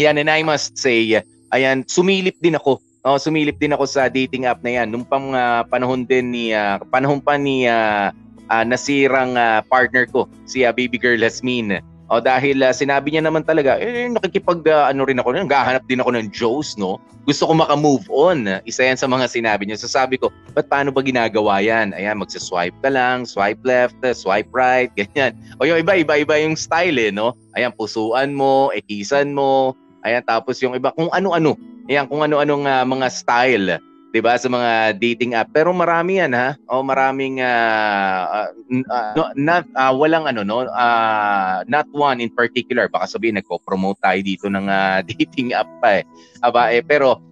yan, 0.00 0.16
and 0.16 0.32
I 0.32 0.40
must 0.40 0.80
say, 0.80 1.20
ayan, 1.52 1.84
sumilip 1.84 2.38
din 2.40 2.56
ako. 2.56 2.80
Oh, 3.00 3.16
sumilip 3.16 3.56
din 3.56 3.72
ako 3.72 3.88
sa 3.88 4.12
dating 4.12 4.44
app 4.44 4.60
na 4.60 4.80
yan. 4.80 4.92
Nung 4.92 5.08
pang 5.08 5.32
ah, 5.32 5.64
panahon 5.64 6.04
din 6.04 6.32
ni, 6.32 6.52
ah, 6.52 6.80
panahon 6.92 7.20
pa 7.20 7.40
ni 7.40 7.64
ah, 7.64 8.12
ah, 8.52 8.64
nasirang 8.66 9.38
ah, 9.38 9.64
partner 9.64 10.04
ko, 10.10 10.28
si 10.44 10.66
ah, 10.66 10.74
baby 10.74 11.00
girl 11.00 11.16
Lasmin. 11.16 11.80
O 12.10 12.18
dahil 12.18 12.58
ah, 12.66 12.74
sinabi 12.74 13.14
niya 13.14 13.22
naman 13.22 13.46
talaga, 13.46 13.78
eh, 13.78 14.10
nakikipag 14.10 14.66
ah, 14.66 14.90
ano 14.90 15.06
rin 15.06 15.22
ako, 15.22 15.30
naghahanap 15.32 15.86
din 15.86 16.02
ako 16.02 16.10
ng 16.18 16.26
Joes, 16.34 16.74
no? 16.74 16.98
Gusto 17.22 17.46
ko 17.46 17.52
maka-move 17.54 18.10
on. 18.10 18.58
Isa 18.66 18.82
yan 18.82 18.98
sa 18.98 19.06
mga 19.06 19.30
sinabi 19.30 19.62
niya. 19.62 19.78
So 19.78 19.86
sabi 19.86 20.18
ko, 20.18 20.34
ba't 20.50 20.66
paano 20.66 20.90
ba 20.90 21.06
ginagawa 21.06 21.62
yan? 21.62 21.94
Ayan, 21.94 22.18
magsa-swipe 22.18 22.74
ka 22.82 22.90
lang, 22.90 23.22
swipe 23.22 23.62
left, 23.62 23.94
swipe 24.02 24.50
right, 24.50 24.90
ganyan. 24.98 25.38
O 25.62 25.64
yung 25.64 25.78
iba, 25.78 25.94
iba-iba 25.94 26.34
yung 26.42 26.58
style 26.58 26.98
eh, 26.98 27.14
no? 27.14 27.38
Ayan, 27.54 27.70
pusuan 27.70 28.34
mo, 28.34 28.74
ekisan 28.74 29.30
mo, 29.30 29.78
Ayan, 30.04 30.24
tapos 30.24 30.56
yung 30.64 30.76
iba, 30.76 30.92
kung 30.96 31.12
ano-ano. 31.12 31.56
Ayan, 31.90 32.06
kung 32.08 32.24
ano-anong 32.24 32.64
ah, 32.66 32.84
mga 32.86 33.06
style. 33.12 33.80
'di 34.10 34.20
ba 34.20 34.34
sa 34.36 34.50
mga 34.50 34.98
dating 34.98 35.38
app. 35.38 35.50
Pero 35.54 35.70
marami 35.70 36.18
yan 36.18 36.34
ha? 36.34 36.58
O 36.66 36.82
maraming 36.82 37.38
n- 37.38 38.86
ah, 38.90 39.14
no, 39.14 39.30
not 39.38 39.64
ah, 39.78 39.94
walang 39.94 40.26
ano 40.26 40.42
no? 40.42 40.66
Ah, 40.74 41.62
not 41.70 41.86
one 41.94 42.18
in 42.18 42.30
particular. 42.30 42.90
Baka 42.90 43.06
sabihin 43.06 43.38
nagpo-promote 43.38 44.02
tayo 44.02 44.20
dito 44.20 44.46
ng 44.50 44.66
ah, 44.66 45.00
dating 45.08 45.54
app 45.54 45.70
pa 45.78 46.02
eh. 46.02 46.04
Aba 46.42 46.74
eh 46.74 46.82
pero 46.82 47.22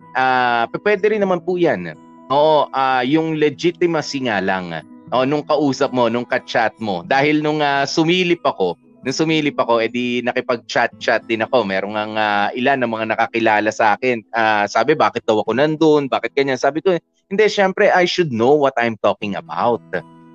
p- 0.71 0.83
pwede 0.83 1.11
rin 1.11 1.23
naman 1.23 1.43
po 1.43 1.59
yan. 1.59 1.93
Oo 2.31 2.71
ah, 2.71 3.03
yung 3.03 3.37
legitimacy 3.37 4.31
nga 4.31 4.39
lang. 4.39 4.71
Oh, 5.09 5.25
nung 5.25 5.41
kausap 5.43 5.91
mo 5.91 6.07
nung 6.13 6.29
ka-chat 6.29 6.77
mo. 6.79 7.03
Dahil 7.03 7.43
nung 7.43 7.59
ah, 7.59 7.89
sumilip 7.89 8.45
ako 8.47 8.79
nung 9.03 9.17
sumilip 9.17 9.55
ako, 9.59 9.83
edi 9.83 10.21
nakipag-chat-chat 10.27 11.27
din 11.27 11.45
ako. 11.45 11.63
Merong 11.63 11.95
ang 11.95 12.13
ah, 12.19 12.49
ilan 12.55 12.79
ng 12.83 12.91
mga 12.91 13.07
nakakilala 13.15 13.71
sa 13.71 13.95
akin. 13.95 14.23
Ah, 14.35 14.67
sabi, 14.67 14.99
bakit 14.99 15.23
daw 15.23 15.43
ako 15.43 15.55
nandun? 15.55 16.11
Bakit 16.11 16.35
ganyan? 16.35 16.59
Sabi 16.59 16.83
ko, 16.83 16.97
hindi, 17.29 17.45
syempre, 17.47 17.93
I 17.93 18.09
should 18.09 18.33
know 18.33 18.57
what 18.57 18.75
I'm 18.81 18.97
talking 18.99 19.37
about. 19.39 19.83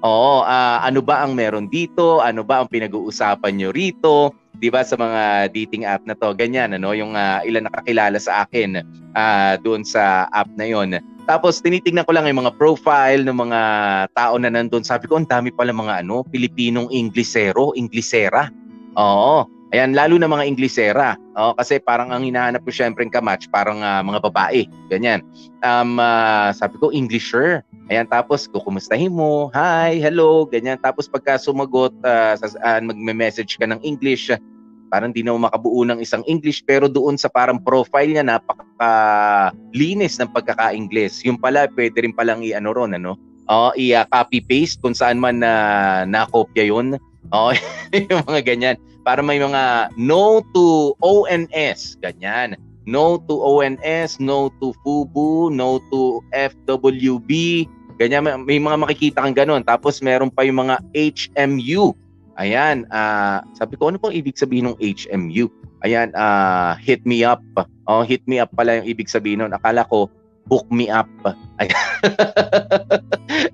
Oo, 0.03 0.43
ah, 0.43 0.83
ano 0.83 0.99
ba 0.99 1.23
ang 1.23 1.35
meron 1.35 1.71
dito? 1.71 2.19
Ano 2.19 2.43
ba 2.43 2.63
ang 2.63 2.67
pinag-uusapan 2.67 3.53
nyo 3.55 3.69
rito? 3.71 4.35
'Di 4.63 4.71
ba 4.71 4.79
sa 4.87 4.95
mga 4.95 5.51
dating 5.51 5.83
app 5.83 6.07
na 6.07 6.15
to. 6.15 6.31
Ganyan 6.31 6.71
ano, 6.71 6.95
yung 6.95 7.19
uh, 7.19 7.43
ilan 7.43 7.67
nakakilala 7.67 8.15
sa 8.15 8.47
akin 8.47 8.79
uh, 9.11 9.59
doon 9.59 9.83
sa 9.83 10.31
app 10.31 10.47
na 10.55 10.63
'yon. 10.63 11.03
Tapos 11.27 11.59
tinitingnan 11.59 12.07
ko 12.07 12.15
lang 12.15 12.31
yung 12.31 12.47
mga 12.47 12.55
profile 12.55 13.27
ng 13.27 13.35
mga 13.35 13.59
tao 14.15 14.39
na 14.39 14.47
nandun. 14.47 14.87
Sabi 14.87 15.11
ko, 15.11 15.19
ang 15.19 15.27
dami 15.27 15.51
pala 15.51 15.75
mga 15.75 16.07
ano, 16.07 16.23
Pilipinong 16.23 16.87
Inglesero, 16.95 17.75
Inglesera. 17.75 18.47
Oo. 18.95 19.43
Ayan, 19.73 19.97
lalo 19.97 20.21
na 20.21 20.29
mga 20.29 20.45
Inglesera. 20.45 21.17
Oh, 21.33 21.57
kasi 21.57 21.81
parang 21.81 22.13
ang 22.13 22.21
hinahanap 22.21 22.61
ko 22.61 22.69
syempre 22.69 23.01
kamatch, 23.09 23.49
parang 23.49 23.81
uh, 23.81 24.05
mga 24.05 24.21
babae. 24.29 24.69
Ganyan. 24.85 25.25
Um, 25.65 25.97
uh, 25.97 26.53
sabi 26.53 26.77
ko, 26.77 26.93
Englisher. 26.93 27.65
Ayan, 27.89 28.05
tapos 28.05 28.45
kukumustahin 28.45 29.09
mo, 29.09 29.49
hi, 29.49 29.97
hello, 29.97 30.45
ganyan. 30.45 30.77
Tapos 30.77 31.09
pagka 31.09 31.41
sumagot, 31.41 31.89
uh, 32.05 32.37
uh, 32.37 32.79
magme-message 32.85 33.57
ka 33.57 33.65
ng 33.65 33.81
English, 33.81 34.29
parang 34.93 35.09
di 35.09 35.25
na 35.25 35.33
makabuo 35.33 35.81
ng 35.89 35.97
isang 35.97 36.21
English 36.29 36.61
pero 36.61 36.85
doon 36.85 37.17
sa 37.17 37.25
parang 37.25 37.57
profile 37.57 38.13
niya 38.13 38.21
napaka-linis 38.21 40.21
ng 40.21 40.29
pagkaka-Ingles. 40.29 41.25
Yung 41.25 41.41
pala 41.41 41.65
pwede 41.73 42.05
rin 42.05 42.13
palang 42.13 42.45
i-ano 42.45 42.69
ron 42.77 42.93
ano. 42.93 43.17
Oh, 43.49 43.73
i-copy 43.73 44.45
paste 44.45 44.77
kung 44.85 44.93
saan 44.93 45.17
man 45.17 45.41
na 45.41 45.49
uh, 45.49 45.99
nakopya 46.05 46.69
'yon. 46.69 47.01
Oh, 47.33 47.49
yung 47.91 48.21
mga 48.29 48.41
ganyan. 48.45 48.75
Para 49.01 49.25
may 49.25 49.41
mga 49.41 49.89
no 49.97 50.45
to 50.53 50.93
ONS, 51.01 51.97
ganyan. 51.97 52.53
No 52.85 53.17
to 53.25 53.33
ONS, 53.33 54.21
no 54.21 54.53
to 54.61 54.77
FUBU, 54.85 55.49
no 55.51 55.81
to 55.89 56.21
FWB. 56.31 57.65
Ganyan, 57.97 58.45
may 58.45 58.61
mga 58.61 58.77
makikita 58.77 59.25
kang 59.25 59.35
ganun. 59.35 59.65
Tapos 59.65 59.99
meron 59.99 60.29
pa 60.29 60.45
yung 60.45 60.69
mga 60.69 60.77
HMU. 60.93 61.97
Ayan, 62.41 62.89
uh, 62.89 63.45
sabi 63.53 63.77
ko, 63.77 63.93
ano 63.93 64.01
pong 64.01 64.17
ibig 64.17 64.39
sabihin 64.39 64.73
ng 64.73 64.77
HMU? 64.81 65.51
Ayan, 65.85 66.09
uh, 66.17 66.73
hit 66.81 67.05
me 67.05 67.21
up. 67.21 67.43
Oh, 67.85 68.01
hit 68.01 68.23
me 68.25 68.41
up 68.41 68.49
pala 68.55 68.81
yung 68.81 68.87
ibig 68.89 69.11
sabihin 69.11 69.45
nun. 69.45 69.53
Akala 69.53 69.85
ko, 69.85 70.09
hook 70.49 70.65
me 70.73 70.89
up. 70.89 71.09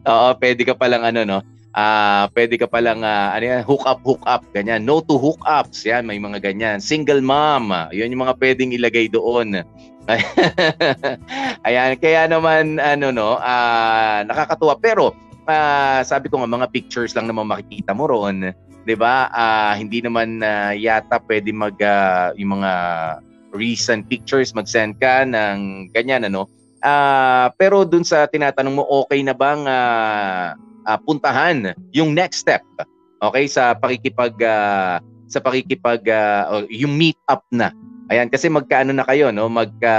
Oo, 0.10 0.28
pwede 0.40 0.62
ka 0.64 0.78
palang 0.78 1.04
ano, 1.04 1.22
no? 1.28 1.40
uh, 1.76 2.26
pwede 2.34 2.56
ka 2.58 2.66
palang 2.66 3.02
uh, 3.06 3.34
ano 3.34 3.44
yan, 3.46 3.62
hook 3.66 3.84
up, 3.86 4.02
hook 4.02 4.24
up, 4.26 4.44
ganyan. 4.54 4.86
No 4.86 5.02
to 5.04 5.18
hook 5.18 5.42
ups, 5.46 5.86
yan, 5.86 6.06
may 6.06 6.18
mga 6.18 6.42
ganyan. 6.42 6.82
Single 6.82 7.22
mom, 7.22 7.70
yun 7.94 8.12
yung 8.14 8.24
mga 8.26 8.38
pwedeng 8.40 8.74
ilagay 8.74 9.12
doon. 9.12 9.62
Ayan, 11.68 11.92
kaya 12.02 12.26
naman 12.26 12.82
ano 12.82 13.14
no, 13.14 13.38
uh, 13.38 14.26
nakakatuwa 14.26 14.74
pero 14.82 15.14
uh, 15.46 16.02
sabi 16.02 16.34
ko 16.34 16.42
nga 16.42 16.50
mga 16.50 16.68
pictures 16.74 17.14
lang 17.14 17.30
naman 17.30 17.46
makikita 17.46 17.94
mo 17.94 18.10
roon, 18.10 18.50
'di 18.90 18.98
ba? 18.98 19.30
Uh, 19.30 19.78
hindi 19.78 20.02
naman 20.02 20.42
uh, 20.42 20.74
yata 20.74 21.22
pwede 21.30 21.54
mag 21.54 21.78
uh, 21.78 22.34
yung 22.34 22.58
mga 22.58 22.72
recent 23.54 24.10
pictures 24.10 24.58
mag-send 24.58 24.98
ka 24.98 25.22
ng 25.30 25.94
ganyan 25.94 26.26
ano. 26.26 26.50
Uh, 26.82 27.54
pero 27.54 27.86
dun 27.86 28.02
sa 28.02 28.26
tinatanong 28.26 28.82
mo 28.82 28.84
okay 29.06 29.22
na 29.22 29.38
bang 29.38 29.62
uh, 29.70 30.58
uh, 30.90 30.98
puntahan 31.06 31.78
yung 31.94 32.18
next 32.18 32.42
step. 32.42 32.66
Okay 33.22 33.46
sa 33.46 33.78
pakikipag 33.78 34.34
uh, 34.42 34.98
sa 35.30 35.38
pakikipag 35.38 36.02
uh, 36.10 36.66
yung 36.74 36.98
meet 36.98 37.20
up 37.30 37.46
na. 37.54 37.70
Ayan 38.10 38.26
kasi 38.34 38.50
magkaano 38.50 38.90
na 38.90 39.06
kayo 39.06 39.30
no, 39.30 39.46
magka 39.46 39.94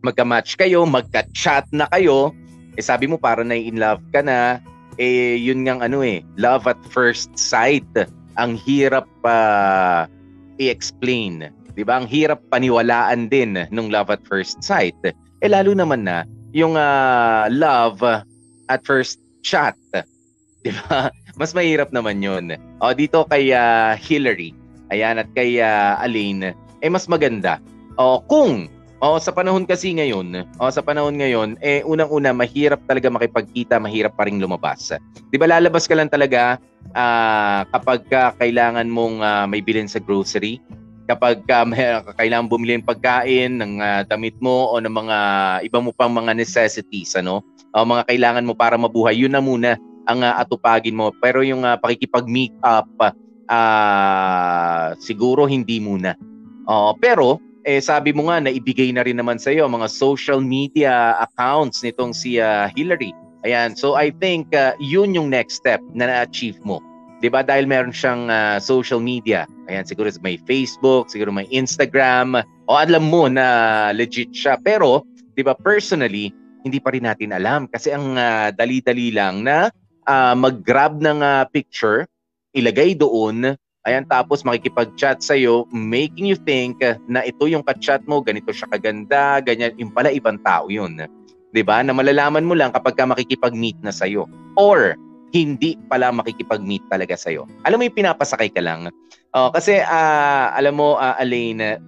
magka-match 0.00 0.56
kayo, 0.56 0.88
magka-chat 0.88 1.68
na 1.68 1.84
kayo. 1.92 2.32
Eh 2.74 2.82
sabi 2.82 3.04
mo 3.04 3.20
para 3.20 3.44
na 3.44 3.54
in 3.54 3.76
love 3.76 4.00
ka 4.10 4.24
na, 4.24 4.58
eh 4.98 5.38
yun 5.38 5.64
ngang 5.64 5.80
ano 5.80 6.04
eh, 6.04 6.20
love 6.36 6.68
at 6.68 6.80
first 6.88 7.32
sight. 7.36 7.88
Ang 8.40 8.56
hirap 8.56 9.04
pa 9.20 9.36
uh, 9.36 10.00
i-explain. 10.60 11.52
'Di 11.72 11.82
ba? 11.84 12.00
Ang 12.00 12.08
hirap 12.08 12.40
paniwalaan 12.52 13.32
din 13.32 13.56
nung 13.72 13.88
love 13.88 14.12
at 14.12 14.20
first 14.28 14.60
sight. 14.60 14.96
Eh 15.04 15.48
lalo 15.48 15.72
naman 15.72 16.04
na 16.04 16.24
yung 16.52 16.76
uh, 16.76 17.48
love 17.48 18.00
at 18.68 18.80
first 18.84 19.20
chat. 19.40 19.76
'Di 20.64 20.72
ba? 20.86 21.08
Mas 21.40 21.56
mahirap 21.56 21.92
naman 21.92 22.20
'yun. 22.20 22.56
O 22.80 22.92
dito 22.92 23.24
kay 23.28 23.52
uh, 23.52 23.96
Hillary, 23.96 24.52
ayan 24.92 25.20
at 25.20 25.28
kay 25.32 25.60
uh, 25.60 25.96
Aline, 26.00 26.52
eh 26.84 26.90
mas 26.92 27.08
maganda. 27.08 27.56
O 27.96 28.20
kung 28.20 28.68
o 29.02 29.18
sa 29.18 29.34
panahon 29.34 29.66
kasi 29.66 29.90
ngayon, 29.98 30.46
o 30.62 30.70
sa 30.70 30.78
panahon 30.78 31.18
ngayon, 31.18 31.58
eh 31.58 31.82
unang-una 31.82 32.30
mahirap 32.30 32.78
talaga 32.86 33.10
makipagkita, 33.10 33.82
mahirap 33.82 34.14
pa 34.14 34.30
ring 34.30 34.38
lumabas. 34.38 34.94
'Di 35.34 35.36
ba 35.36 35.50
lalabas 35.50 35.90
ka 35.90 35.98
lang 35.98 36.06
talaga 36.06 36.62
uh, 36.94 37.66
kapag 37.74 38.06
ka 38.06 38.38
kailangan 38.38 38.86
mong 38.86 39.18
uh, 39.18 39.44
may 39.50 39.58
bilhin 39.58 39.90
sa 39.90 39.98
grocery, 39.98 40.62
kapag 41.10 41.42
uh, 41.50 41.66
may, 41.70 41.98
kailangan 42.14 42.46
bumili 42.46 42.78
ng 42.78 42.86
pagkain, 42.86 43.58
ng 43.58 43.82
uh, 43.82 44.06
damit 44.06 44.38
mo 44.38 44.70
o 44.70 44.78
ng 44.78 44.94
mga 44.94 45.18
iba 45.66 45.78
mo 45.82 45.90
pang 45.90 46.14
mga 46.14 46.38
necessities, 46.38 47.18
ano? 47.18 47.42
uh, 47.74 47.84
mga 47.84 48.08
kailangan 48.08 48.44
mo 48.46 48.54
para 48.54 48.76
mabuhay, 48.76 49.16
yun 49.16 49.32
na 49.32 49.42
muna 49.42 49.76
ang 50.06 50.20
uh, 50.22 50.34
atupagin 50.38 50.96
mo. 50.96 51.10
Pero 51.18 51.40
yung 51.42 51.64
uh, 51.64 51.76
pakikipag-meet 51.80 52.52
up, 52.62 52.88
uh, 53.48 54.94
siguro 55.00 55.48
hindi 55.48 55.80
muna. 55.80 56.14
Uh, 56.68 56.92
pero, 57.00 57.40
eh, 57.64 57.80
sabi 57.82 58.10
mo 58.10 58.28
nga 58.28 58.42
na 58.42 58.50
ibigay 58.50 58.90
na 58.90 59.06
rin 59.06 59.18
naman 59.18 59.38
sa 59.38 59.54
iyo 59.54 59.66
mga 59.70 59.88
social 59.90 60.42
media 60.42 61.16
accounts 61.22 61.82
nitong 61.82 62.14
si 62.14 62.38
uh, 62.42 62.66
Hillary. 62.74 63.14
Ayan, 63.42 63.74
so 63.74 63.98
I 63.98 64.14
think 64.22 64.54
uh, 64.54 64.78
yun 64.78 65.18
yung 65.18 65.30
next 65.30 65.58
step 65.58 65.82
na 65.94 66.06
na-achieve 66.06 66.58
mo. 66.62 66.78
'Di 67.18 67.30
ba? 67.30 67.42
Dahil 67.42 67.66
meron 67.66 67.94
siyang 67.94 68.30
uh, 68.30 68.58
social 68.62 69.02
media. 69.02 69.46
Ayan, 69.66 69.86
siguro 69.86 70.10
may 70.22 70.38
Facebook, 70.46 71.10
siguro 71.10 71.30
may 71.34 71.46
Instagram. 71.50 72.38
O 72.70 72.78
alam 72.78 73.06
mo 73.06 73.26
na 73.26 73.90
legit 73.94 74.30
siya. 74.30 74.58
Pero, 74.62 75.06
'di 75.34 75.42
ba, 75.42 75.54
personally, 75.58 76.30
hindi 76.62 76.78
pa 76.78 76.94
rin 76.94 77.06
natin 77.06 77.34
alam 77.34 77.66
kasi 77.66 77.90
ang 77.90 78.14
uh, 78.14 78.54
dali-dali 78.54 79.10
lang 79.10 79.42
na 79.42 79.70
uh, 80.06 80.34
mag-grab 80.38 81.02
ng 81.02 81.18
uh, 81.22 81.42
picture, 81.50 82.06
ilagay 82.54 82.94
doon, 82.94 83.58
ayan 83.86 84.06
tapos 84.06 84.46
makikipag-chat 84.46 85.22
sa 85.22 85.34
iyo, 85.34 85.66
making 85.70 86.30
you 86.30 86.38
think 86.38 86.78
na 87.06 87.22
ito 87.26 87.46
yung 87.46 87.66
ka-chat 87.66 88.02
mo, 88.06 88.22
ganito 88.22 88.50
siya 88.54 88.70
kaganda, 88.70 89.42
ganyan, 89.42 89.74
yung 89.78 89.90
pala 89.90 90.10
ibang 90.14 90.38
tao 90.42 90.70
yun. 90.70 90.98
'Di 91.52 91.62
ba? 91.62 91.84
Na 91.84 91.92
malalaman 91.92 92.46
mo 92.46 92.56
lang 92.56 92.72
kapag 92.72 92.96
ka 92.96 93.04
makikipag-meet 93.04 93.76
na 93.84 93.92
sa 93.92 94.08
iyo. 94.08 94.26
Or 94.56 94.96
hindi 95.32 95.76
pala 95.88 96.12
makikipag-meet 96.12 96.84
talaga 96.92 97.16
sa 97.16 97.32
iyo. 97.32 97.48
Alam 97.64 97.80
mo 97.80 97.84
yung 97.88 97.98
pinapasakay 97.98 98.52
ka 98.52 98.60
lang. 98.60 98.88
Uh, 99.32 99.48
kasi 99.52 99.80
uh, 99.80 100.52
alam 100.52 100.76
mo 100.76 101.00
uh, 101.00 101.16
Elaine, 101.20 101.80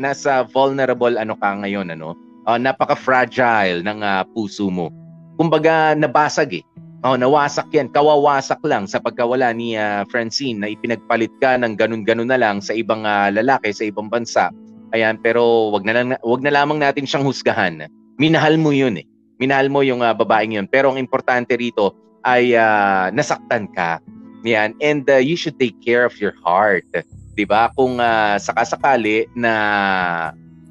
nasa 0.00 0.44
vulnerable 0.48 1.16
ano 1.16 1.36
ka 1.36 1.60
ngayon 1.60 1.92
ano 1.92 2.16
uh, 2.48 2.56
napaka-fragile 2.56 3.84
ng 3.84 4.00
uh, 4.00 4.24
puso 4.32 4.72
mo. 4.72 4.88
Kumbaga 5.36 5.96
nabasag 5.96 6.60
eh. 6.60 6.64
Oh, 7.00 7.16
nawasak 7.16 7.72
yan. 7.72 7.88
Kawawasak 7.88 8.60
lang 8.68 8.84
sa 8.84 9.00
pagkawala 9.00 9.56
ni 9.56 9.72
uh, 9.72 10.04
Francine 10.12 10.60
na 10.60 10.68
ipinagpalit 10.68 11.32
ka 11.40 11.56
ng 11.56 11.72
ganun-ganun 11.72 12.28
na 12.28 12.36
lang 12.36 12.60
sa 12.60 12.76
ibang 12.76 13.08
uh, 13.08 13.32
lalaki 13.32 13.72
sa 13.72 13.88
ibang 13.88 14.12
bansa. 14.12 14.52
Ayan, 14.92 15.16
pero 15.16 15.72
wag 15.72 15.88
na 15.88 15.96
lang 15.96 16.08
wag 16.20 16.44
na 16.44 16.52
lamang 16.52 16.76
natin 16.76 17.08
siyang 17.08 17.24
husgahan. 17.24 17.88
Minahal 18.20 18.60
mo 18.60 18.68
'yun 18.68 19.00
eh. 19.00 19.06
Minahal 19.40 19.72
mo 19.72 19.80
yung 19.80 20.04
uh, 20.04 20.12
babaeng 20.12 20.52
'yun. 20.52 20.68
Pero 20.68 20.92
ang 20.92 21.00
importante 21.00 21.56
rito 21.56 21.96
ay 22.28 22.52
uh, 22.52 23.08
nasaktan 23.16 23.72
ka. 23.72 23.96
Yan, 24.44 24.76
and 24.84 25.08
uh, 25.08 25.16
you 25.16 25.40
should 25.40 25.56
take 25.56 25.80
care 25.80 26.04
of 26.04 26.12
your 26.20 26.36
heart. 26.44 26.84
'Di 27.32 27.48
ba? 27.48 27.72
Kung 27.80 27.96
uh, 27.96 28.36
sakasakali 28.36 29.24
na 29.32 29.52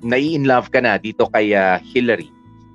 nai-in 0.05 0.45
love 0.45 0.69
ka 0.69 0.77
na 0.77 1.01
dito 1.01 1.25
kay 1.33 1.57
uh, 1.57 1.81
Hillary. 1.81 2.29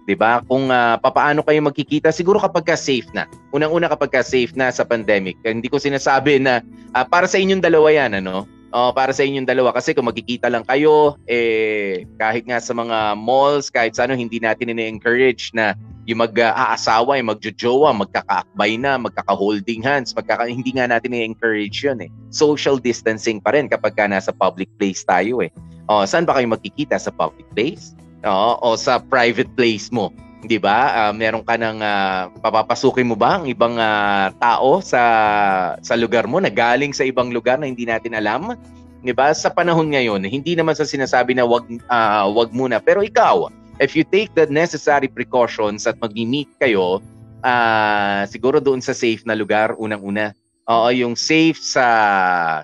'Di 0.05 0.15
ba? 0.17 0.45
Kung 0.45 0.69
uh, 0.69 1.01
papaano 1.01 1.41
kayo 1.41 1.61
magkikita, 1.65 2.13
siguro 2.13 2.37
kapag 2.37 2.69
ka 2.69 2.77
safe 2.77 3.09
na. 3.17 3.25
Unang-una 3.57 3.89
kapag 3.89 4.13
ka 4.13 4.23
safe 4.23 4.53
na 4.53 4.69
sa 4.69 4.85
pandemic. 4.85 5.41
Hindi 5.41 5.73
ko 5.73 5.81
sinasabi 5.81 6.41
na 6.41 6.61
uh, 6.93 7.05
para 7.09 7.25
sa 7.25 7.41
inyong 7.41 7.65
dalawa 7.65 7.89
'yan, 7.89 8.21
ano? 8.21 8.45
Uh, 8.75 8.91
para 8.91 9.15
sa 9.15 9.23
inyong 9.23 9.47
dalawa 9.47 9.71
kasi 9.71 9.95
kung 9.95 10.11
magkikita 10.11 10.51
lang 10.51 10.67
kayo 10.67 11.15
eh 11.31 12.03
kahit 12.19 12.43
nga 12.43 12.59
sa 12.59 12.75
mga 12.75 13.15
malls 13.15 13.71
kahit 13.71 13.95
sa 13.95 14.03
ano 14.03 14.19
hindi 14.19 14.43
natin 14.43 14.67
ini-encourage 14.67 15.55
na 15.55 15.79
yung 16.11 16.19
mag-aasawa, 16.19 17.17
yung 17.17 17.31
magjojowa, 17.31 17.95
magkakaakbay 17.97 18.75
na, 18.77 18.99
magkaka-holding 18.99 19.79
hands, 19.79 20.11
magkaka 20.13 20.51
hindi 20.51 20.75
nga 20.75 20.91
natin 20.91 21.15
i-encourage 21.15 21.87
'yun 21.87 22.03
eh. 22.03 22.11
Social 22.35 22.83
distancing 22.83 23.39
pa 23.39 23.55
rin 23.55 23.71
kapag 23.71 23.95
ka 23.95 24.11
nasa 24.11 24.35
public 24.35 24.69
place 24.77 25.07
tayo 25.07 25.41
eh. 25.41 25.55
Oh, 25.87 26.03
saan 26.03 26.27
ba 26.27 26.35
kayo 26.35 26.51
magkikita 26.51 26.99
sa 26.99 27.15
public 27.15 27.47
place? 27.55 27.95
Oo, 28.25 28.51
o 28.61 28.69
sa 28.75 29.01
private 29.01 29.53
place 29.53 29.93
mo. 29.93 30.11
'Di 30.45 30.61
ba? 30.61 31.09
Uh, 31.09 31.13
meron 31.17 31.45
ka 31.45 31.57
ng 31.57 31.81
uh, 31.81 32.29
papapasukin 32.45 33.09
mo 33.09 33.17
ba 33.17 33.41
ang 33.41 33.49
ibang 33.49 33.77
uh, 33.81 34.29
tao 34.41 34.81
sa 34.85 35.03
sa 35.81 35.95
lugar 35.97 36.29
mo 36.29 36.41
na 36.41 36.53
galing 36.53 36.93
sa 36.93 37.05
ibang 37.05 37.33
lugar 37.33 37.57
na 37.61 37.69
hindi 37.69 37.89
natin 37.89 38.17
alam? 38.17 38.57
'Di 39.01 39.13
ba? 39.17 39.33
Sa 39.33 39.53
panahon 39.53 39.93
ngayon, 39.93 40.25
hindi 40.25 40.53
naman 40.57 40.77
sa 40.77 40.89
sinasabi 40.89 41.37
na 41.37 41.49
wag 41.49 41.65
uh, 41.89 42.29
wag 42.29 42.53
muna, 42.53 42.81
pero 42.81 43.01
ikaw, 43.01 43.49
if 43.81 43.97
you 43.97 44.05
take 44.05 44.33
the 44.37 44.49
necessary 44.49 45.09
precautions 45.09 45.85
at 45.89 45.97
magmi-meet 46.01 46.49
kayo, 46.61 47.01
uh, 47.45 48.25
siguro 48.29 48.61
doon 48.61 48.85
sa 48.85 48.93
safe 48.93 49.25
na 49.25 49.37
lugar 49.37 49.77
unang-una 49.77 50.37
Oo, 50.65 50.89
yung 50.97 51.13
safe 51.13 51.61
sa 51.61 51.85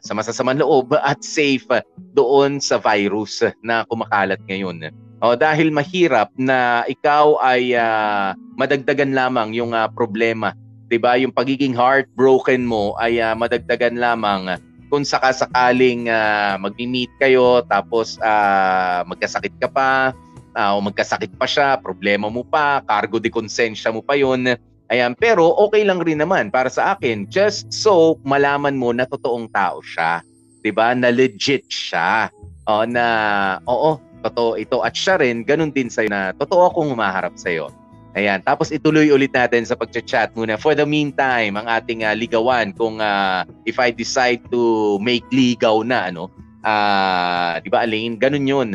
sa 0.01 0.13
masasamang 0.17 0.57
loob 0.57 0.97
at 0.97 1.21
safe 1.21 1.69
doon 2.17 2.57
sa 2.57 2.81
virus 2.81 3.45
na 3.61 3.85
kumakalat 3.85 4.41
ngayon. 4.49 4.89
O 5.21 5.37
dahil 5.37 5.69
mahirap 5.69 6.33
na 6.41 6.81
ikaw 6.89 7.37
ay 7.45 7.77
uh, 7.77 8.33
madagdagan 8.57 9.13
lamang 9.13 9.53
yung 9.53 9.77
uh, 9.77 9.85
problema, 9.93 10.57
'di 10.89 10.97
ba? 10.97 11.21
Yung 11.21 11.29
pagiging 11.29 11.77
heartbroken 11.77 12.65
mo 12.65 12.97
ay 12.97 13.21
uh, 13.21 13.37
madagdagan 13.37 14.01
lamang 14.01 14.57
kung 14.89 15.05
sakasakaling 15.05 16.09
uh, 16.09 16.57
magmi-meet 16.57 17.13
kayo 17.21 17.63
tapos 17.69 18.17
uh, 18.25 19.05
magkasakit 19.07 19.55
ka 19.61 19.69
pa 19.69 20.17
uh, 20.57 20.71
o 20.75 20.83
magkasakit 20.83 21.31
pa 21.37 21.47
siya, 21.47 21.79
problema 21.79 22.27
mo 22.33 22.43
pa, 22.43 22.83
cargo 22.83 23.23
de 23.23 23.29
konsensya 23.29 23.93
mo 23.93 24.01
pa 24.01 24.17
'yon 24.17 24.57
Ayan, 24.91 25.15
pero 25.15 25.55
okay 25.55 25.87
lang 25.87 26.03
rin 26.03 26.19
naman 26.19 26.51
para 26.51 26.67
sa 26.67 26.99
akin 26.99 27.31
just 27.31 27.71
so 27.71 28.19
malaman 28.27 28.75
mo 28.75 28.91
na 28.91 29.07
totoong 29.07 29.47
tao 29.55 29.79
siya. 29.79 30.19
'Di 30.67 30.75
ba? 30.75 30.99
Na 30.99 31.15
legit 31.15 31.63
siya. 31.71 32.27
O 32.67 32.83
na 32.83 33.07
oo, 33.71 34.03
totoo 34.21 34.57
ito 34.57 34.85
at 34.85 34.93
siya 34.95 35.21
rin 35.21 35.43
ganun 35.43 35.73
din 35.73 35.89
sa 35.89 36.05
na 36.07 36.37
totoo 36.37 36.71
akong 36.71 36.93
humaharap 36.93 37.35
sa 37.37 37.51
iyo. 37.53 37.69
Ayan, 38.19 38.43
tapos 38.43 38.75
ituloy 38.75 39.07
ulit 39.15 39.31
natin 39.31 39.63
sa 39.63 39.79
pagcha-chat 39.79 40.35
muna. 40.35 40.59
For 40.59 40.75
the 40.75 40.83
meantime, 40.83 41.55
ang 41.55 41.71
ating 41.71 42.03
uh, 42.03 42.11
ligawan 42.11 42.75
kung 42.75 42.99
uh, 42.99 43.47
if 43.71 43.79
I 43.79 43.95
decide 43.95 44.43
to 44.51 44.99
make 44.99 45.23
ligaw 45.31 45.87
na 45.87 46.11
ano, 46.11 46.27
uh, 46.67 47.63
'di 47.63 47.71
ba 47.71 47.87
Alain? 47.87 48.19
Ganun 48.19 48.51
'yun. 48.51 48.69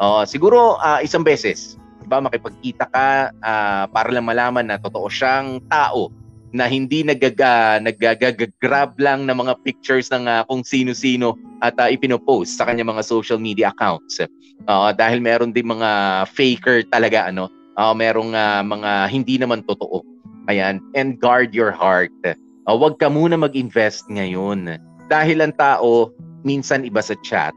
Uh, 0.00 0.24
siguro 0.24 0.80
uh, 0.80 1.04
isang 1.04 1.20
beses 1.20 1.76
ba 2.08 2.24
makipagkita 2.24 2.88
ka 2.88 3.36
uh, 3.44 3.84
para 3.92 4.08
lang 4.08 4.24
malaman 4.24 4.64
na 4.64 4.80
totoo 4.80 5.12
siyang 5.12 5.60
tao 5.68 6.08
na 6.52 6.64
hindi 6.64 7.04
nagaga 7.04 7.76
nagagagrab 7.82 8.96
lang 8.96 9.28
ng 9.28 9.36
mga 9.36 9.54
pictures 9.64 10.08
ng 10.08 10.24
uh, 10.24 10.42
kung 10.48 10.64
sino-sino 10.64 11.36
at 11.60 11.76
uh, 11.76 11.88
ipinopost 11.88 12.56
sa 12.56 12.64
kanya 12.64 12.86
mga 12.86 13.04
social 13.04 13.36
media 13.36 13.68
accounts. 13.72 14.20
Uh, 14.68 14.90
dahil 14.96 15.20
meron 15.20 15.52
din 15.52 15.68
mga 15.68 16.24
faker 16.32 16.84
talaga 16.88 17.28
ano, 17.28 17.52
uh, 17.76 17.92
merong 17.92 18.32
uh, 18.32 18.64
mga 18.64 18.90
hindi 19.12 19.36
naman 19.36 19.64
totoo. 19.68 20.00
Ayan, 20.48 20.80
and 20.96 21.20
guard 21.20 21.52
your 21.52 21.68
heart. 21.68 22.12
Uh, 22.24 22.34
huwag 22.64 22.96
ka 22.96 23.12
muna 23.12 23.36
mag-invest 23.36 24.08
ngayon. 24.08 24.80
Dahil 25.12 25.44
ang 25.44 25.52
tao, 25.56 26.12
minsan 26.44 26.88
iba 26.88 27.04
sa 27.04 27.16
chat, 27.20 27.56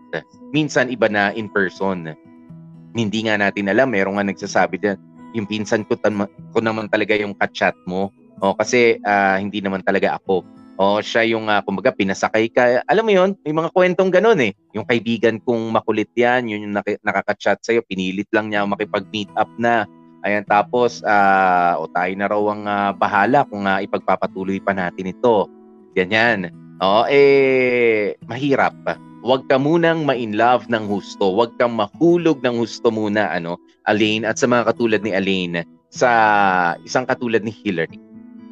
minsan 0.52 0.92
iba 0.92 1.08
na 1.08 1.32
in 1.32 1.48
person 1.52 2.12
hindi 2.96 3.24
nga 3.28 3.40
natin 3.40 3.72
alam, 3.72 3.92
meron 3.92 4.20
nga 4.20 4.28
nagsasabi 4.28 4.76
din, 4.80 4.98
yung 5.32 5.48
pinsan 5.48 5.88
ko, 5.88 5.96
tam- 6.00 6.28
ko 6.28 6.60
naman 6.60 6.92
talaga 6.92 7.16
yung 7.16 7.36
kachat 7.36 7.76
mo. 7.88 8.12
O, 8.42 8.58
kasi 8.58 8.98
uh, 9.06 9.38
hindi 9.38 9.62
naman 9.62 9.86
talaga 9.86 10.18
ako. 10.18 10.42
O, 10.82 10.98
siya 10.98 11.22
yung, 11.30 11.46
uh, 11.46 11.62
kumbaga, 11.62 11.94
pinasakay 11.94 12.50
ka. 12.50 12.82
Alam 12.90 13.06
mo 13.06 13.12
yon 13.14 13.30
may 13.46 13.54
mga 13.54 13.70
kwentong 13.70 14.10
ganun 14.10 14.42
eh. 14.42 14.58
Yung 14.74 14.84
kaibigan 14.84 15.38
kong 15.38 15.70
makulit 15.70 16.10
yan, 16.18 16.50
yun 16.50 16.66
yung 16.66 16.74
nak- 16.74 17.02
nakakachat 17.06 17.62
sa'yo, 17.62 17.86
pinilit 17.86 18.26
lang 18.34 18.50
niya 18.50 18.66
makipag-meet 18.66 19.30
up 19.38 19.50
na. 19.62 19.86
Ayan, 20.26 20.42
tapos, 20.50 21.06
uh, 21.06 21.78
o 21.78 21.90
tayo 21.94 22.14
na 22.18 22.28
raw 22.30 22.44
ang 22.50 22.64
uh, 22.66 22.92
bahala 22.98 23.46
kung 23.46 23.70
uh, 23.70 23.78
ipagpapatuloy 23.82 24.58
pa 24.58 24.74
natin 24.74 25.14
ito. 25.14 25.46
Ganyan. 25.94 26.50
O, 26.82 27.06
eh, 27.06 28.18
mahirap 28.26 28.74
Huwag 29.22 29.46
ka 29.46 29.62
munang 29.62 30.02
ma-in-love 30.02 30.66
ng 30.66 30.90
husto. 30.90 31.30
Huwag 31.30 31.54
kang 31.62 31.78
mahulog 31.78 32.42
ng 32.42 32.58
husto 32.58 32.90
muna, 32.90 33.30
ano, 33.30 33.62
Alain, 33.86 34.26
at 34.26 34.42
sa 34.42 34.50
mga 34.50 34.74
katulad 34.74 35.02
ni 35.06 35.14
Alain, 35.14 35.62
sa 35.94 36.10
isang 36.82 37.06
katulad 37.06 37.46
ni 37.46 37.54
Hillary. 37.54 38.02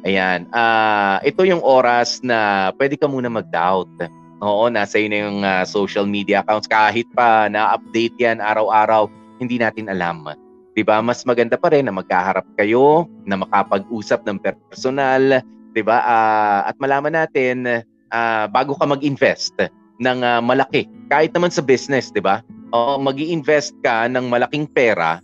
Ayan. 0.04 0.48
Uh, 0.48 1.20
ito 1.20 1.44
yung 1.44 1.60
oras 1.60 2.24
na 2.24 2.70
pwede 2.80 2.96
ka 2.96 3.04
muna 3.04 3.28
mag-doubt. 3.28 3.92
Oo, 4.40 4.72
nasa 4.72 4.96
na 5.04 5.18
yung 5.28 5.44
uh, 5.44 5.64
social 5.68 6.08
media 6.08 6.40
accounts. 6.40 6.64
Kahit 6.64 7.04
pa 7.12 7.52
na-update 7.52 8.16
yan 8.16 8.40
araw-araw, 8.40 9.12
hindi 9.36 9.60
natin 9.60 9.92
alam. 9.92 10.24
'Di 10.72 10.80
ba? 10.80 11.04
Mas 11.04 11.20
maganda 11.28 11.60
pa 11.60 11.68
rin 11.68 11.84
na 11.84 11.92
magkaharap 11.92 12.48
kayo, 12.56 13.04
na 13.28 13.36
makapag-usap 13.36 14.24
ng 14.24 14.40
personal, 14.40 15.44
'di 15.76 15.82
ba? 15.84 16.00
Uh, 16.00 16.60
at 16.72 16.76
malaman 16.80 17.12
natin 17.12 17.84
uh, 18.08 18.44
bago 18.48 18.72
ka 18.80 18.88
mag-invest 18.88 19.52
ng 20.00 20.18
uh, 20.24 20.40
malaki. 20.40 20.88
Kahit 21.12 21.36
naman 21.36 21.52
sa 21.52 21.60
business, 21.60 22.08
'di 22.08 22.24
ba? 22.24 22.40
O 22.72 22.96
magi-invest 22.96 23.76
ka 23.84 24.08
ng 24.08 24.32
malaking 24.32 24.64
pera 24.72 25.20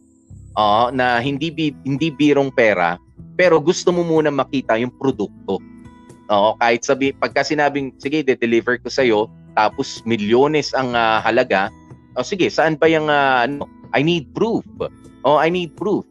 uh, 0.61 0.93
na 0.93 1.23
hindi 1.25 1.49
bi- 1.49 1.79
hindi 1.89 2.13
birong 2.13 2.53
pera, 2.53 3.01
pero 3.37 3.61
gusto 3.61 3.93
mo 3.93 4.03
muna 4.03 4.33
makita 4.33 4.81
yung 4.81 4.93
produkto. 4.97 5.61
Oo, 6.27 6.59
kahit 6.59 6.83
sabi 6.83 7.15
pagka 7.15 7.47
sinabing 7.47 7.95
sige, 8.03 8.27
de-deliver 8.27 8.83
ko 8.83 8.91
sa 8.91 9.07
iyo, 9.07 9.31
tapos 9.55 10.03
milyones 10.03 10.75
ang 10.75 10.97
uh, 10.97 11.23
halaga. 11.23 11.71
O 12.19 12.27
sige, 12.27 12.51
saan 12.51 12.75
ba 12.75 12.91
yung 12.91 13.07
uh, 13.07 13.47
ano? 13.47 13.69
I 13.95 14.03
need 14.03 14.33
proof. 14.35 14.67
Oh, 15.23 15.39
I 15.39 15.49
need 15.49 15.79
proof. 15.79 16.05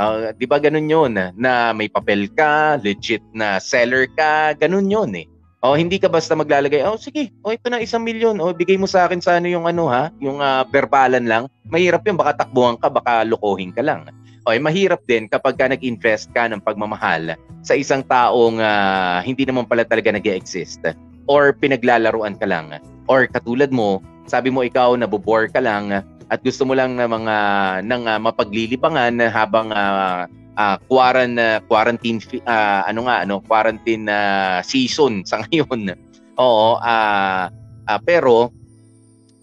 Uh, 0.00 0.32
'di 0.32 0.48
ba 0.48 0.56
ganun 0.56 0.88
'yon 0.88 1.12
na 1.36 1.76
may 1.76 1.92
papel 1.92 2.32
ka, 2.32 2.80
legit 2.80 3.20
na 3.36 3.60
seller 3.60 4.08
ka, 4.16 4.56
ganun 4.56 4.88
'yon 4.88 5.12
eh. 5.12 5.28
Oh, 5.60 5.76
hindi 5.76 6.00
ka 6.00 6.08
basta 6.08 6.32
maglalagay, 6.32 6.80
oh 6.88 6.96
sige, 6.96 7.28
oh 7.44 7.52
ito 7.52 7.68
na 7.68 7.84
isang 7.84 8.00
milyon, 8.00 8.40
oh 8.40 8.48
bigay 8.56 8.80
mo 8.80 8.88
sa 8.88 9.04
akin 9.04 9.20
sa 9.20 9.36
ano 9.36 9.44
yung 9.44 9.68
ano 9.68 9.92
ha, 9.92 10.08
yung 10.16 10.40
uh, 10.40 10.64
verbalan 10.72 11.28
lang. 11.28 11.52
Mahirap 11.68 12.00
yun, 12.08 12.16
baka 12.16 12.40
takbuhan 12.40 12.80
ka, 12.80 12.88
baka 12.88 13.28
lokohin 13.28 13.68
ka 13.68 13.84
lang. 13.84 14.08
Oh, 14.48 14.56
eh, 14.56 14.62
mahirap 14.62 15.04
din 15.04 15.28
kapag 15.28 15.60
ka 15.60 15.68
nag-invest 15.68 16.32
ka 16.32 16.48
ng 16.48 16.64
pagmamahal 16.64 17.36
sa 17.60 17.76
isang 17.76 18.00
taong 18.08 18.56
uh, 18.56 19.20
hindi 19.20 19.44
naman 19.44 19.68
pala 19.68 19.84
talaga 19.84 20.08
nag 20.16 20.24
exist 20.24 20.80
or 21.28 21.52
pinaglalaruan 21.52 22.40
ka 22.40 22.48
lang. 22.48 22.72
Or 23.04 23.28
katulad 23.28 23.68
mo, 23.68 24.00
sabi 24.24 24.48
mo 24.48 24.64
ikaw 24.64 24.96
nabobore 24.96 25.52
ka 25.52 25.60
lang 25.60 25.92
at 26.30 26.40
gusto 26.40 26.64
mo 26.64 26.72
lang 26.72 26.96
ng 26.96 27.10
mga 27.10 27.36
ng 27.84 28.02
uh, 28.08 28.18
mapaglilibangan 28.22 29.20
habang 29.28 29.76
uh, 29.76 30.24
uh, 30.56 30.76
quarant, 30.88 31.36
uh, 31.36 31.60
quarantine 31.68 32.22
uh, 32.48 32.86
ano 32.88 33.10
nga 33.10 33.26
ano 33.26 33.44
quarantine 33.44 34.08
uh, 34.08 34.64
season 34.64 35.20
sa 35.28 35.44
ngayon. 35.44 35.92
Oo, 36.40 36.80
uh, 36.80 37.44
uh, 37.84 38.00
pero 38.08 38.48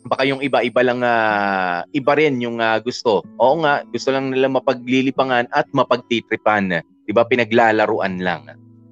baka 0.08 0.24
yung 0.28 0.42
iba-iba 0.44 0.82
lang 0.84 1.04
uh, 1.04 1.84
iba 1.94 2.12
rin 2.18 2.40
yung 2.42 2.60
uh, 2.60 2.80
gusto. 2.82 3.24
Oo 3.40 3.56
nga, 3.64 3.84
gusto 3.92 4.10
lang 4.12 4.32
nila 4.34 4.52
mapaglilipangan 4.52 5.52
at 5.54 5.68
mapagtitripan. 5.72 6.84
'Di 7.08 7.12
ba? 7.16 7.24
Pinaglalaruan 7.28 8.20
lang. 8.20 8.48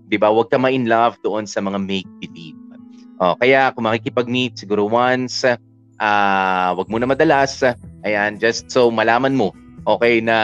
'Di 0.08 0.16
ba? 0.20 0.32
Huwag 0.32 0.52
ka 0.52 0.60
ma-in 0.60 0.88
love 0.88 1.18
doon 1.26 1.48
sa 1.50 1.60
mga 1.64 1.80
make 1.82 2.10
believe. 2.22 2.60
Oh, 3.16 3.32
kaya 3.40 3.72
kung 3.72 3.88
makikipag-meet 3.88 4.60
siguro 4.60 4.92
once, 4.92 5.48
uh, 5.48 6.70
wag 6.76 6.88
mo 6.92 7.00
na 7.00 7.08
madalas. 7.08 7.64
Ayan, 8.04 8.36
just 8.36 8.68
so 8.68 8.92
malaman 8.92 9.32
mo 9.32 9.56
okay, 9.86 10.20
na 10.20 10.38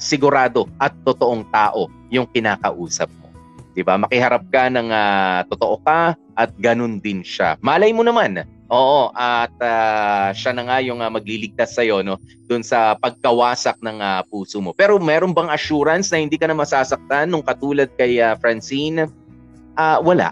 sigurado 0.00 0.66
at 0.80 0.90
totoong 1.04 1.46
tao 1.52 1.86
yung 2.08 2.26
kinakausap 2.32 3.06
mo. 3.20 3.28
'Di 3.76 3.86
ba? 3.86 4.00
Makiharap 4.00 4.42
ka 4.50 4.66
ng 4.72 4.88
uh, 4.90 5.46
totoo 5.46 5.78
ka 5.84 6.16
at 6.34 6.50
ganun 6.58 6.98
din 6.98 7.22
siya. 7.22 7.60
Malay 7.62 7.94
mo 7.94 8.02
naman. 8.02 8.42
Oo, 8.70 9.10
at 9.18 9.50
uh, 9.58 10.30
siya 10.30 10.54
na 10.54 10.62
nga 10.62 10.78
yung 10.78 11.02
uh, 11.02 11.10
magliligtas 11.10 11.74
sa 11.74 11.82
iyo 11.82 12.06
no 12.06 12.22
doon 12.46 12.62
sa 12.62 12.94
pagkawasak 13.02 13.74
ng 13.82 13.98
uh, 13.98 14.22
puso 14.30 14.62
mo. 14.62 14.70
Pero 14.70 14.94
meron 15.02 15.34
bang 15.34 15.50
assurance 15.50 16.14
na 16.14 16.22
hindi 16.22 16.38
ka 16.38 16.46
na 16.46 16.54
masasaktan 16.54 17.34
nung 17.34 17.42
katulad 17.42 17.90
kay 17.98 18.22
uh, 18.22 18.38
Francine? 18.38 19.10
Uh, 19.74 19.98
wala. 20.06 20.30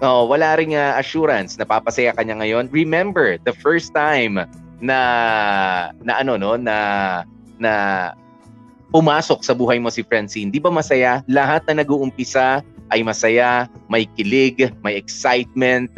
Oh, 0.00 0.30
wala 0.30 0.54
ring 0.54 0.78
uh, 0.78 0.94
assurance 0.96 1.58
na 1.58 1.66
papasaya 1.66 2.14
kanya 2.14 2.38
ngayon. 2.38 2.70
Remember, 2.70 3.42
the 3.42 3.52
first 3.58 3.90
time 3.90 4.38
na 4.80 4.98
na 6.00 6.12
ano 6.22 6.40
no 6.40 6.56
na 6.56 6.76
na 7.60 7.72
pumasok 8.94 9.42
sa 9.42 9.54
buhay 9.54 9.82
mo 9.82 9.90
si 9.90 10.06
Francine, 10.06 10.50
di 10.50 10.62
ba 10.62 10.70
masaya? 10.70 11.26
Lahat 11.26 11.62
na 11.66 11.82
nag-uumpisa 11.82 12.62
ay 12.90 13.06
masaya, 13.06 13.70
may 13.86 14.06
kilig, 14.18 14.70
may 14.82 14.98
excitement, 14.98 15.90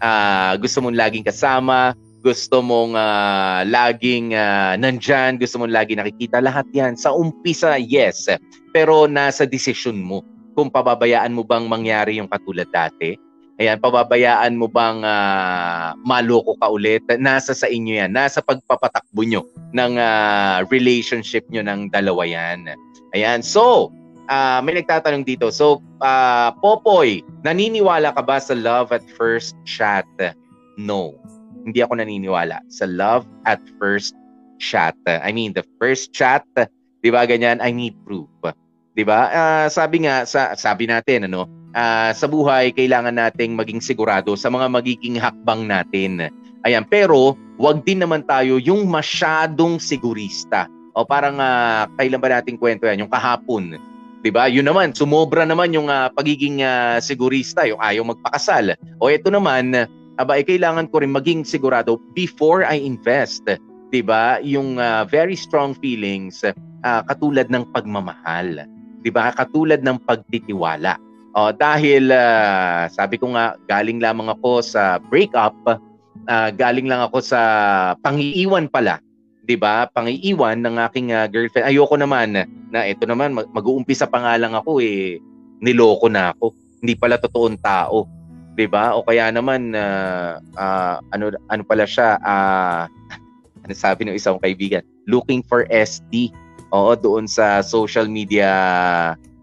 uh, 0.00 0.54
gusto 0.60 0.82
mong 0.82 0.96
laging 0.96 1.24
kasama, 1.26 1.92
gusto 2.20 2.64
mong 2.64 2.96
uh, 2.96 3.62
laging 3.68 4.34
uh, 4.34 4.74
nandyan, 4.80 5.38
gusto 5.38 5.62
mong 5.62 5.72
laging 5.72 6.02
nakikita, 6.02 6.42
lahat 6.42 6.66
yan. 6.74 6.98
Sa 6.98 7.14
umpisa, 7.14 7.78
yes. 7.78 8.26
Pero 8.74 9.06
nasa 9.06 9.46
desisyon 9.46 10.00
mo 10.00 10.20
kung 10.56 10.72
pababayaan 10.72 11.32
mo 11.36 11.44
bang 11.44 11.68
mangyari 11.68 12.16
yung 12.16 12.28
katulad 12.28 12.66
dati 12.72 13.16
Ayan, 13.56 13.80
pababayaan 13.80 14.52
mo 14.52 14.68
bang 14.68 15.00
uh, 15.00 15.96
maloko 16.04 16.60
ka 16.60 16.68
ulit? 16.68 17.00
Nasa 17.16 17.56
sa 17.56 17.64
inyo 17.64 18.04
yan. 18.04 18.12
Nasa 18.12 18.44
pagpapatakbo 18.44 19.24
nyo 19.24 19.48
ng 19.72 19.96
uh, 19.96 20.60
relationship 20.68 21.48
nyo 21.48 21.64
ng 21.64 21.88
dalawa 21.88 22.28
yan. 22.28 22.68
Ayan, 23.16 23.40
so, 23.40 23.88
uh, 24.28 24.60
may 24.62 24.78
nagtatanong 24.78 25.24
dito. 25.26 25.48
So, 25.50 25.82
uh, 26.02 26.52
Popoy, 26.60 27.24
naniniwala 27.42 28.14
ka 28.14 28.22
ba 28.22 28.38
sa 28.38 28.54
love 28.54 28.92
at 28.94 29.02
first 29.16 29.56
chat? 29.64 30.06
No. 30.78 31.16
Hindi 31.66 31.82
ako 31.82 31.98
naniniwala 31.98 32.62
sa 32.70 32.86
love 32.86 33.26
at 33.48 33.58
first 33.82 34.14
chat. 34.62 34.94
I 35.06 35.34
mean, 35.34 35.52
the 35.52 35.66
first 35.82 36.14
chat, 36.14 36.46
di 37.02 37.10
ba 37.10 37.26
ganyan, 37.26 37.58
I 37.58 37.74
need 37.74 37.98
proof. 38.06 38.30
'di 38.96 39.04
ba? 39.04 39.28
Uh, 39.28 39.66
sabi 39.68 40.08
nga 40.08 40.24
sa 40.24 40.56
sabi 40.56 40.88
natin 40.88 41.28
ano, 41.28 41.44
ah, 41.76 42.10
sa 42.16 42.24
buhay, 42.24 42.72
kailangan 42.72 43.12
nating 43.12 43.52
maging 43.52 43.84
sigurado 43.84 44.32
sa 44.34 44.48
mga 44.48 44.72
magiging 44.72 45.20
hakbang 45.20 45.68
natin. 45.68 46.32
Ayan, 46.64 46.88
pero 46.88 47.36
wag 47.60 47.84
din 47.84 48.00
naman 48.00 48.24
tayo 48.24 48.56
yung 48.56 48.88
masyadong 48.88 49.76
sigurista. 49.76 50.66
O 50.96 51.04
parang 51.04 51.36
uh, 51.36 51.84
kailan 52.00 52.18
ba 52.18 52.40
nating 52.40 52.56
kwento 52.56 52.88
yan? 52.88 53.04
Yung 53.04 53.12
kahapon. 53.12 53.76
'Di 54.26 54.34
ba? 54.34 54.50
Yun 54.50 54.66
naman, 54.66 54.90
sumobra 54.90 55.46
naman 55.46 55.70
yung 55.70 55.86
uh, 55.86 56.10
pagiging 56.10 56.58
uh, 56.58 56.98
sigurista, 56.98 57.62
yung 57.62 57.78
ayaw 57.78 58.10
magpakasal. 58.10 58.74
O 58.98 59.06
ito 59.06 59.30
naman, 59.30 59.86
aba, 60.18 60.34
eh, 60.34 60.42
kailangan 60.42 60.90
ko 60.90 60.98
rin 60.98 61.14
maging 61.14 61.46
sigurado 61.46 62.02
before 62.18 62.66
I 62.66 62.82
invest. 62.82 63.46
'di 63.94 64.02
ba? 64.02 64.42
Yung 64.42 64.82
uh, 64.82 65.06
very 65.06 65.38
strong 65.38 65.78
feelings 65.78 66.42
uh, 66.42 67.02
katulad 67.06 67.46
ng 67.54 67.70
pagmamahal. 67.70 68.66
'Di 69.06 69.14
ba? 69.14 69.30
Katulad 69.30 69.86
ng 69.86 70.02
pagtitiwala. 70.02 70.98
Oh, 71.38 71.54
dahil 71.54 72.10
uh, 72.10 72.90
sabi 72.90 73.22
ko 73.22 73.30
nga 73.38 73.54
galing 73.70 74.02
lamang 74.02 74.34
ako 74.34 74.58
sa 74.58 74.98
breakup, 74.98 75.54
uh, 76.26 76.50
galing 76.50 76.90
lang 76.90 76.98
ako 76.98 77.22
sa 77.22 77.40
pangiiwan 78.02 78.66
pala 78.66 78.98
'di 79.46 79.56
ba? 79.56 79.86
Pangiiwan 79.86 80.58
ng 80.60 80.76
aking 80.90 81.14
uh, 81.14 81.30
girlfriend. 81.30 81.70
Ayoko 81.70 81.94
naman 81.94 82.34
na 82.74 82.80
ito 82.84 83.06
naman 83.06 83.32
mag- 83.32 83.48
mag-uumpisa 83.54 84.10
pa 84.10 84.18
nga 84.20 84.34
lang 84.34 84.52
ako 84.58 84.82
eh 84.82 85.22
niloko 85.62 86.10
na 86.10 86.34
ako. 86.34 86.52
Hindi 86.82 86.94
pala 86.98 87.16
totoong 87.16 87.56
tao. 87.62 88.10
'di 88.58 88.66
ba? 88.66 88.98
O 88.98 89.06
kaya 89.06 89.30
naman 89.30 89.72
uh, 89.72 90.42
uh, 90.58 90.98
ano 91.14 91.30
ano 91.46 91.62
pala 91.62 91.86
siya 91.86 92.18
uh, 92.20 92.90
ano 93.64 93.72
sabi 93.72 94.04
ng 94.04 94.18
isang 94.18 94.42
kaibigan, 94.42 94.82
looking 95.06 95.40
for 95.46 95.64
SD. 95.70 96.34
Oo, 96.74 96.98
doon 96.98 97.30
sa 97.30 97.62
social 97.62 98.10
media 98.10 98.50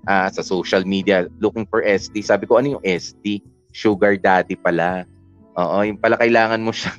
uh, 0.06 0.28
sa 0.28 0.44
social 0.44 0.84
media 0.84 1.26
looking 1.40 1.64
for 1.64 1.80
SD. 1.80 2.20
Sabi 2.20 2.44
ko 2.44 2.60
ano 2.60 2.78
yung 2.78 2.84
SD? 2.84 3.40
Sugar 3.74 4.20
daddy 4.20 4.60
pala. 4.60 5.08
Oo, 5.56 5.88
yung 5.88 5.98
pala 5.98 6.20
kailangan 6.20 6.62
mo 6.62 6.76
siya 6.76 6.94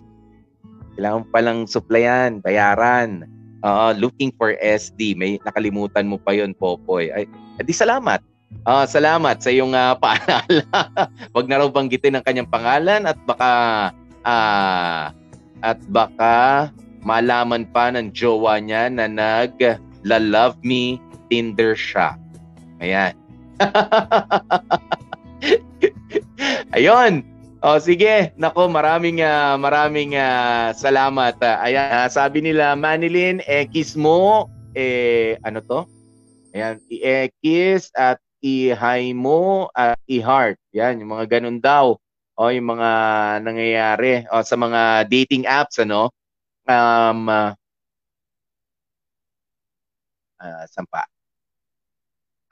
kailangan 0.95 1.27
palang 1.31 1.61
supplyan, 1.67 2.39
bayaran. 2.41 3.27
Uh, 3.65 3.97
looking 3.97 4.29
for 4.37 4.53
SD. 4.61 5.17
May 5.17 5.41
nakalimutan 5.41 6.05
mo 6.05 6.21
pa 6.21 6.37
yon 6.37 6.53
Popoy. 6.53 7.09
Ay, 7.09 7.25
edi 7.57 7.73
salamat. 7.73 8.21
Uh, 8.69 8.85
salamat 8.87 9.41
sa 9.41 9.51
iyong 9.51 9.73
uh, 9.73 9.97
paalala. 9.97 10.85
Wag 11.35 11.49
na 11.49 11.65
raw 11.65 11.69
banggitin 11.73 12.15
ang 12.15 12.25
kanyang 12.25 12.47
pangalan 12.47 13.09
at 13.09 13.17
baka 13.25 13.51
uh, 14.23 15.11
at 15.65 15.81
baka 15.89 16.69
malaman 17.01 17.65
pa 17.69 17.89
ng 17.89 18.13
jowa 18.13 18.61
niya 18.61 18.93
na 18.93 19.09
nag 19.09 19.57
la 20.05 20.21
love 20.21 20.61
me 20.61 21.01
Tinder 21.33 21.73
siya. 21.73 22.21
Ayan. 22.85 23.17
Ayun. 26.77 27.34
Oh, 27.64 27.81
sige. 27.81 28.29
Nako, 28.37 28.68
maraming 28.68 29.24
uh, 29.24 29.57
maraming 29.57 30.12
uh, 30.20 30.77
salamat. 30.77 31.33
Uh, 31.40 31.57
ayan, 31.64 31.88
uh, 31.96 32.09
sabi 32.12 32.44
nila 32.44 32.77
Manilin, 32.77 33.40
X 33.40 33.96
mo 33.96 34.53
eh 34.77 35.40
ano 35.40 35.64
to? 35.64 35.81
Ayan, 36.53 36.77
i-X 36.92 37.88
at 37.96 38.20
i-hi 38.44 39.16
mo 39.16 39.72
at 39.72 39.96
i-heart. 40.12 40.61
Yan, 40.77 41.00
yung 41.00 41.16
mga 41.16 41.40
ganun 41.40 41.57
daw. 41.57 41.96
O 42.37 42.53
yung 42.53 42.68
mga 42.77 42.90
nangyayari 43.40 44.29
o 44.29 44.44
sa 44.44 44.61
mga 44.61 45.09
dating 45.09 45.48
apps 45.48 45.81
ano. 45.81 46.12
Um 46.68 47.33
uh, 47.33 47.57
uh, 50.37 50.64
sampa. 50.68 51.13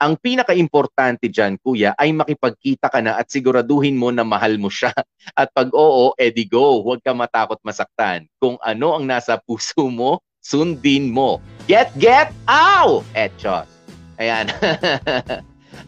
Ang 0.03 0.19
pinaka-importante 0.19 1.31
dyan, 1.31 1.55
kuya, 1.63 1.95
ay 1.95 2.11
makipagkita 2.11 2.91
ka 2.91 2.99
na 2.99 3.15
at 3.15 3.31
siguraduhin 3.31 3.95
mo 3.95 4.11
na 4.11 4.27
mahal 4.27 4.59
mo 4.59 4.67
siya. 4.67 4.91
At 5.39 5.47
pag 5.55 5.71
oo, 5.71 6.11
edi 6.19 6.43
go. 6.43 6.83
Huwag 6.83 6.99
ka 6.99 7.15
matakot 7.15 7.55
masaktan. 7.63 8.27
Kung 8.35 8.59
ano 8.59 8.99
ang 8.99 9.07
nasa 9.07 9.39
puso 9.39 9.87
mo, 9.87 10.19
sundin 10.43 11.07
mo. 11.07 11.39
Get, 11.71 11.95
get, 11.95 12.35
ow! 12.51 12.99
Etchos. 13.15 13.71
Ayan. 14.19 14.51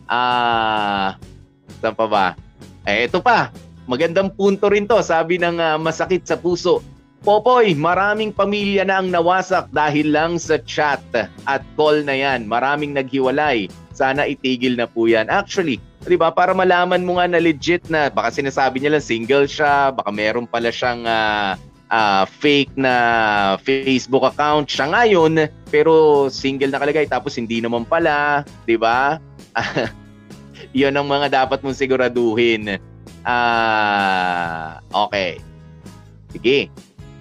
Ah, 0.10 1.18
uh, 1.18 1.78
saan 1.82 1.94
pa 1.94 2.06
ba? 2.10 2.26
Eh, 2.86 3.06
ito 3.06 3.22
pa. 3.22 3.54
Magandang 3.86 4.34
punto 4.34 4.66
rin 4.70 4.90
to. 4.90 4.98
Sabi 5.02 5.38
ng 5.38 5.58
uh, 5.58 5.78
masakit 5.78 6.26
sa 6.26 6.38
puso. 6.38 6.82
Popoy, 7.26 7.74
maraming 7.74 8.30
pamilya 8.30 8.86
na 8.86 9.02
ang 9.02 9.10
nawasak 9.10 9.66
dahil 9.74 10.14
lang 10.14 10.38
sa 10.38 10.62
chat 10.62 11.02
at 11.50 11.66
call 11.74 12.06
na 12.06 12.14
yan. 12.14 12.46
Maraming 12.46 12.94
naghiwalay 12.94 13.66
sana 13.96 14.30
itigil 14.30 14.78
na 14.78 14.86
po 14.86 15.10
yan. 15.10 15.26
Actually, 15.32 15.82
di 16.06 16.20
ba, 16.20 16.30
para 16.30 16.54
malaman 16.54 17.02
mo 17.02 17.18
nga 17.18 17.26
na 17.26 17.42
legit 17.42 17.82
na, 17.90 18.14
baka 18.14 18.30
sinasabi 18.30 18.78
niya 18.78 18.94
lang 18.94 19.02
single 19.02 19.50
siya, 19.50 19.90
baka 19.90 20.14
meron 20.14 20.46
pala 20.46 20.70
siyang 20.70 21.02
uh, 21.08 21.58
uh, 21.90 22.30
fake 22.30 22.78
na 22.78 22.94
Facebook 23.58 24.28
account 24.28 24.70
siya 24.70 24.94
ngayon, 24.94 25.50
pero 25.74 26.28
single 26.30 26.70
na 26.70 26.78
kalagay, 26.78 27.10
tapos 27.10 27.40
hindi 27.42 27.58
naman 27.58 27.90
pala, 27.90 28.46
di 28.70 28.78
ba? 28.78 29.18
Yun 30.78 30.94
ang 30.94 31.08
mga 31.10 31.32
dapat 31.32 31.64
mong 31.66 31.74
siguraduhin. 31.74 32.78
Ah, 33.26 34.78
uh, 34.94 35.10
okay. 35.10 35.42
Sige. 36.36 36.70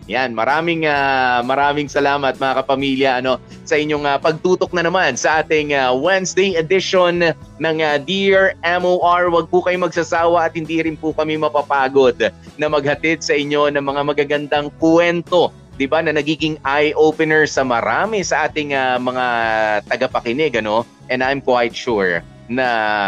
Yan, 0.04 0.36
maraming 0.36 0.84
uh, 0.84 1.40
maraming 1.48 1.88
salamat 1.88 2.36
mga 2.36 2.54
kapamilya 2.60 3.10
ano 3.24 3.40
sa 3.64 3.80
inyong 3.80 4.04
uh, 4.04 4.20
pagtutok 4.20 4.76
na 4.76 4.84
naman 4.84 5.16
sa 5.16 5.40
ating 5.40 5.72
uh, 5.72 5.96
Wednesday 5.96 6.60
edition 6.60 7.32
ng 7.32 7.76
uh, 7.80 7.96
Dear 8.04 8.52
MOR. 8.60 9.32
Huwag 9.32 9.48
po 9.48 9.64
kayong 9.64 9.88
magsasawa 9.88 10.44
at 10.44 10.52
hindi 10.60 10.84
rin 10.84 11.00
po 11.00 11.16
kami 11.16 11.40
mapapagod 11.40 12.20
na 12.60 12.66
maghatid 12.68 13.24
sa 13.24 13.32
inyo 13.32 13.72
ng 13.72 13.80
mga 13.80 14.02
magagandang 14.04 14.68
kwento 14.76 15.48
'di 15.80 15.88
ba 15.88 16.04
na 16.04 16.12
nagiging 16.14 16.60
eye-opener 16.62 17.48
sa 17.48 17.64
marami 17.64 18.20
sa 18.20 18.46
ating 18.46 18.76
uh, 18.76 19.00
mga 19.00 19.24
tagapakinig 19.88 20.52
ano 20.60 20.86
and 21.08 21.24
I'm 21.24 21.40
quite 21.40 21.72
sure 21.72 22.20
na 22.50 22.66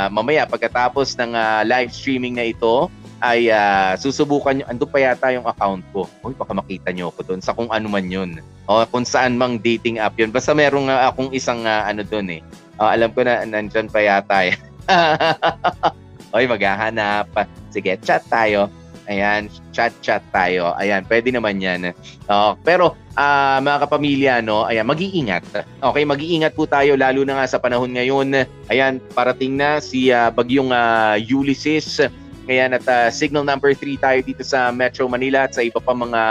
mamaya 0.09 0.49
pagkatapos 0.49 1.17
ng 1.21 1.37
uh, 1.37 1.63
live 1.67 1.93
streaming 1.93 2.37
na 2.41 2.49
ito 2.49 2.89
ay 3.21 3.49
uh, 3.49 3.97
susubukan 3.97 4.61
nyo, 4.61 4.67
ando 4.69 4.85
pa 4.85 5.01
yata 5.01 5.33
yung 5.33 5.49
account 5.49 5.81
ko. 5.93 6.05
Uy, 6.21 6.37
baka 6.37 6.53
makita 6.53 6.93
nyo 6.93 7.09
ako 7.09 7.21
doon 7.33 7.41
sa 7.41 7.57
kung 7.57 7.69
ano 7.73 7.89
man 7.89 8.05
yun. 8.09 8.41
O 8.69 8.85
kung 8.89 9.09
saan 9.09 9.41
mang 9.41 9.57
dating 9.57 9.97
app 9.97 10.17
yun. 10.21 10.29
Basta 10.29 10.53
meron 10.53 10.93
uh, 10.93 11.09
akong 11.09 11.33
isang 11.33 11.65
uh, 11.65 11.85
ano 11.89 12.05
doon 12.05 12.41
eh. 12.41 12.41
Uh, 12.77 12.93
alam 12.93 13.09
ko 13.17 13.25
na 13.25 13.45
nandyan 13.49 13.89
pa 13.89 14.05
yata 14.05 14.53
eh. 14.53 14.55
Oy, 16.37 16.45
maghahanap. 16.45 17.33
Sige, 17.73 17.97
chat 18.05 18.21
tayo. 18.29 18.69
Ayan, 19.07 19.47
chat-chat 19.71 20.23
tayo. 20.35 20.75
Ayan, 20.75 21.07
pwede 21.07 21.31
naman 21.31 21.63
yan. 21.63 21.95
Uh, 22.27 22.59
pero 22.67 22.99
uh, 23.15 23.59
mga 23.63 23.79
kapamilya, 23.87 24.35
no, 24.43 24.67
ayan, 24.67 24.87
mag-iingat. 24.87 25.47
Okay, 25.79 26.03
mag-iingat 26.03 26.59
po 26.59 26.67
tayo 26.67 26.99
lalo 26.99 27.23
na 27.23 27.39
nga 27.39 27.47
sa 27.47 27.63
panahon 27.63 27.95
ngayon. 27.95 28.47
Ayan, 28.67 28.99
parating 29.15 29.55
na 29.55 29.79
si 29.79 30.11
uh, 30.11 30.29
bagyong 30.35 30.75
uh, 30.75 31.15
Ulysses 31.23 32.03
ngayon 32.47 32.79
at 32.79 32.85
uh, 32.87 33.11
signal 33.11 33.43
number 33.43 33.75
3 33.75 33.99
tayo 33.99 34.19
dito 34.23 34.47
sa 34.47 34.71
Metro 34.71 35.11
Manila 35.11 35.51
at 35.51 35.59
sa 35.59 35.67
iba 35.67 35.83
pa 35.83 35.91
mga 35.91 36.23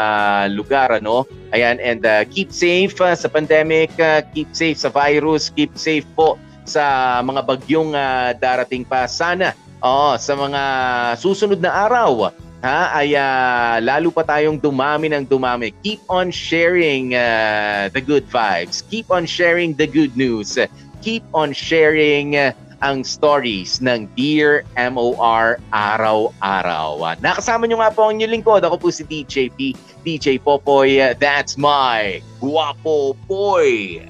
lugar 0.55 0.87
ano. 0.95 1.27
Ayan 1.51 1.77
and 1.83 2.07
uh, 2.07 2.23
keep 2.31 2.55
safe 2.55 2.95
uh, 3.03 3.11
sa 3.11 3.27
pandemic, 3.27 3.91
uh, 3.99 4.23
keep 4.31 4.47
safe 4.55 4.79
sa 4.79 4.87
virus, 4.87 5.51
keep 5.51 5.75
safe 5.75 6.07
po 6.15 6.39
sa 6.63 7.19
mga 7.19 7.43
bagyong 7.43 7.91
uh, 7.93 8.31
darating 8.39 8.87
pa 8.87 9.05
sana. 9.11 9.51
Oh, 9.83 10.15
sa 10.17 10.33
mga 10.33 10.61
susunod 11.19 11.59
na 11.59 11.85
araw 11.85 12.31
ha 12.65 12.89
ay 12.97 13.13
uh, 13.13 13.77
lalo 13.77 14.09
pa 14.09 14.25
tayong 14.25 14.57
dumami 14.57 15.13
ng 15.13 15.29
dumami. 15.29 15.69
Keep 15.85 16.01
on 16.09 16.33
sharing 16.33 17.13
uh, 17.13 17.93
the 17.93 18.01
good 18.01 18.25
vibes. 18.25 18.81
Keep 18.89 19.13
on 19.13 19.29
sharing 19.29 19.77
the 19.77 19.85
good 19.85 20.17
news. 20.17 20.57
Keep 21.05 21.21
on 21.37 21.53
sharing 21.53 22.33
uh, 22.33 22.57
ang 22.81 23.05
stories 23.05 23.77
ng 23.85 24.09
Dear 24.17 24.65
MOR 24.73 25.61
araw-araw. 25.69 27.17
Nakasama 27.21 27.69
nyo 27.69 27.85
nga 27.85 27.93
po 27.93 28.09
ang 28.09 28.17
inyong 28.17 28.41
lingkod. 28.41 28.61
Ako 28.65 28.81
po 28.81 28.89
si 28.89 29.05
DJ 29.05 29.53
P, 29.53 29.77
DJ 30.01 30.41
Popoy. 30.41 30.97
That's 31.21 31.61
my 31.61 32.25
Guapo 32.41 33.13
Boy. 33.29 34.01